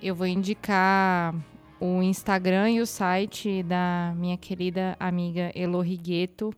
[0.00, 1.34] Eu vou indicar
[1.82, 6.54] o Instagram e o site da minha querida amiga Elo Rigueto.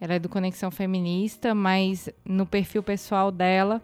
[0.00, 3.82] Ela é do Conexão Feminista, mas no perfil pessoal dela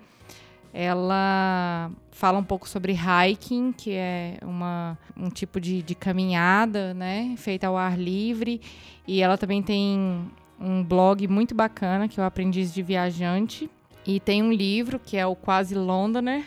[0.72, 7.34] ela fala um pouco sobre hiking, que é uma, um tipo de, de caminhada, né,
[7.36, 8.60] feita ao ar livre.
[9.06, 10.26] E ela também tem
[10.58, 13.70] um blog muito bacana, que é o Aprendiz de Viajante.
[14.06, 16.46] E tem um livro, que é o Quase Londoner,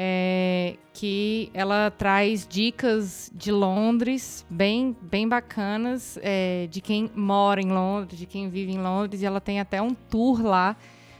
[0.00, 7.68] é, que ela traz dicas de Londres bem, bem bacanas, é, de quem mora em
[7.68, 9.22] Londres, de quem vive em Londres.
[9.22, 10.76] E ela tem até um tour lá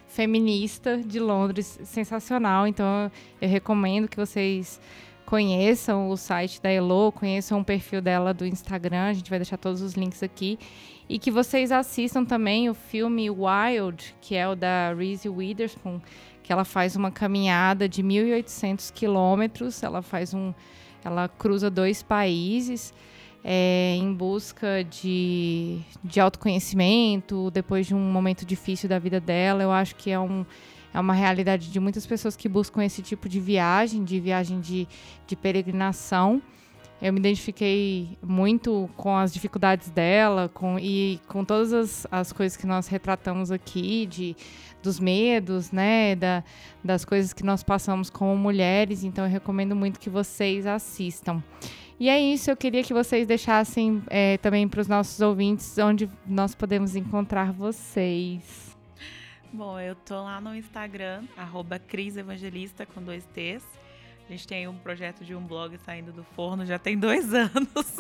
[0.06, 2.68] feminista de Londres sensacional.
[2.68, 3.10] Então
[3.40, 4.80] eu recomendo que vocês
[5.26, 9.56] conheçam o site da Elo, conheçam o perfil dela do Instagram, a gente vai deixar
[9.56, 10.56] todos os links aqui.
[11.08, 16.00] E que vocês assistam também o filme Wild, que é o da Reese Witherspoon,
[16.48, 20.54] que ela faz uma caminhada de 1.800 quilômetros, ela faz um,
[21.04, 22.94] ela cruza dois países
[23.44, 29.62] é, em busca de, de autoconhecimento, depois de um momento difícil da vida dela.
[29.62, 30.46] Eu acho que é, um,
[30.94, 34.88] é uma realidade de muitas pessoas que buscam esse tipo de viagem, de viagem de,
[35.26, 36.40] de peregrinação.
[37.00, 42.56] Eu me identifiquei muito com as dificuldades dela com, e com todas as, as coisas
[42.56, 44.34] que nós retratamos aqui, de,
[44.82, 46.44] dos medos, né, da,
[46.82, 49.04] das coisas que nós passamos como mulheres.
[49.04, 51.42] Então, eu recomendo muito que vocês assistam.
[52.00, 56.08] E é isso, eu queria que vocês deixassem é, também para os nossos ouvintes onde
[56.24, 58.76] nós podemos encontrar vocês.
[59.52, 63.64] Bom, eu tô lá no Instagram, arroba Cris Evangelista com dois T's.
[64.28, 67.96] A gente tem um projeto de um blog saindo do forno já tem dois anos.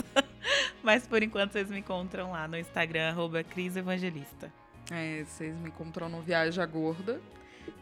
[0.82, 4.52] Mas por enquanto vocês me encontram lá no Instagram, arroba Cris Evangelista.
[4.90, 7.20] É, vocês me encontram no Viaja Gorda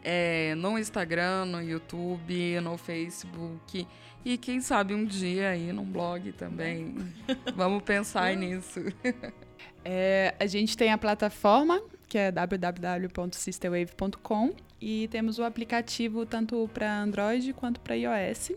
[0.03, 3.89] é, no Instagram, no YouTube, no Facebook
[4.25, 6.97] e quem sabe um dia aí num blog também.
[7.55, 8.81] Vamos pensar nisso.
[9.89, 17.03] É, a gente tem a plataforma que é www.sisterwave.com e temos o aplicativo tanto para
[17.03, 18.51] Android quanto para iOS.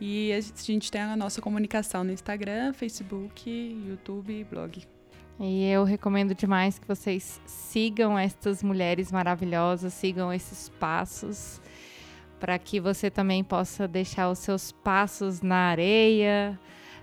[0.00, 4.86] E a gente tem a nossa comunicação no Instagram, Facebook, YouTube e blog.
[5.40, 11.60] E eu recomendo demais que vocês sigam estas mulheres maravilhosas, sigam esses passos,
[12.38, 16.58] para que você também possa deixar os seus passos na areia,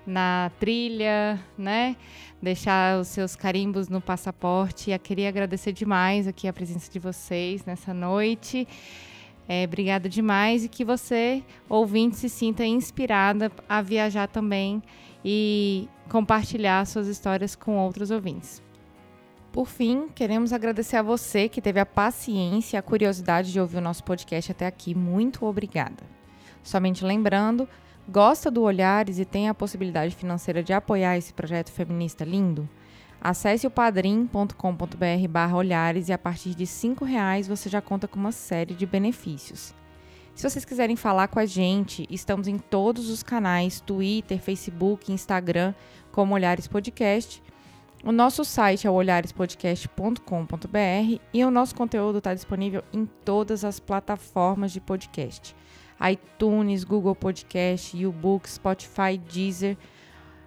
[0.05, 1.95] na trilha, né?
[2.41, 4.91] Deixar os seus carimbos no passaporte.
[4.91, 8.67] Eu queria agradecer demais aqui a presença de vocês nessa noite.
[9.51, 14.79] É, obrigada demais e que você, ouvinte, se sinta inspirada a viajar também
[15.25, 18.61] e compartilhar suas histórias com outros ouvintes.
[19.51, 23.77] Por fim, queremos agradecer a você que teve a paciência e a curiosidade de ouvir
[23.77, 24.93] o nosso podcast até aqui.
[24.93, 26.03] Muito obrigada.
[26.61, 27.67] Somente lembrando,
[28.07, 32.69] gosta do Olhares e tem a possibilidade financeira de apoiar esse projeto feminista lindo?
[33.21, 38.19] Acesse o padrim.com.br barra olhares e a partir de R$ reais você já conta com
[38.19, 39.73] uma série de benefícios.
[40.33, 45.73] Se vocês quiserem falar com a gente, estamos em todos os canais, Twitter, Facebook, Instagram,
[46.13, 47.43] como Olhares Podcast.
[48.05, 54.71] O nosso site é olharespodcast.com.br e o nosso conteúdo está disponível em todas as plataformas
[54.71, 55.53] de podcast.
[56.09, 59.75] iTunes, Google Podcast, YouBook, Spotify, Deezer.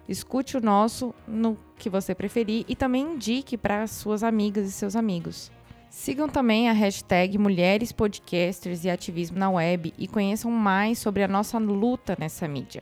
[0.09, 4.95] Escute o nosso no que você preferir e também indique para suas amigas e seus
[4.95, 5.51] amigos.
[5.89, 11.27] Sigam também a hashtag Mulheres Podcasters e Ativismo na Web e conheçam mais sobre a
[11.27, 12.81] nossa luta nessa mídia.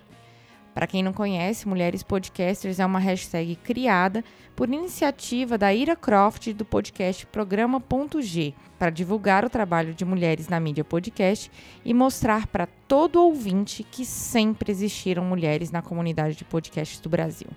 [0.71, 4.23] Para quem não conhece, Mulheres Podcasters é uma hashtag criada
[4.55, 10.59] por iniciativa da Ira Croft do podcast Programa.g para divulgar o trabalho de mulheres na
[10.59, 11.51] mídia podcast
[11.83, 17.47] e mostrar para todo ouvinte que sempre existiram mulheres na comunidade de podcasts do Brasil.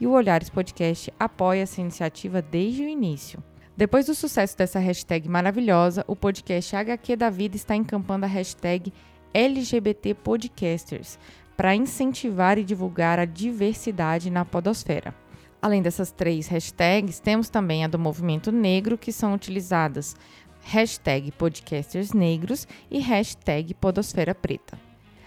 [0.00, 3.42] E o Olhares Podcast apoia essa iniciativa desde o início.
[3.76, 8.92] Depois do sucesso dessa hashtag maravilhosa, o podcast HQ da Vida está encampando a hashtag
[9.32, 11.18] LGBT Podcasters
[11.56, 15.14] para incentivar e divulgar a diversidade na podosfera.
[15.60, 20.14] Além dessas três hashtags, temos também a do movimento negro, que são utilizadas
[20.62, 24.78] hashtag podcasters negros e hashtag podosfera preta.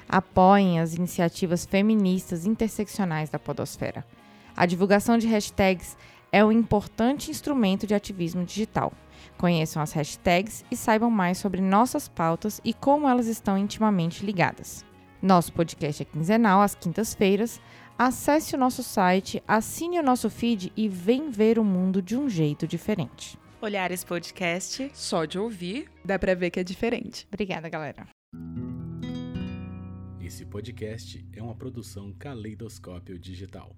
[0.07, 4.05] Apoiem as iniciativas feministas interseccionais da podosfera.
[4.59, 5.95] A divulgação de hashtags
[6.33, 8.91] é um importante instrumento de ativismo digital.
[9.37, 14.83] Conheçam as hashtags e saibam mais sobre nossas pautas e como elas estão intimamente ligadas.
[15.21, 17.61] Nosso podcast é quinzenal, às quintas-feiras.
[17.97, 22.27] Acesse o nosso site, assine o nosso feed e vem ver o mundo de um
[22.27, 23.39] jeito diferente.
[23.61, 24.91] Olhares Podcast.
[24.93, 25.89] Só de ouvir.
[26.03, 27.25] Dá pra ver que é diferente.
[27.31, 28.07] Obrigada, galera.
[30.19, 33.73] Esse podcast é uma produção Caleidoscópio Digital.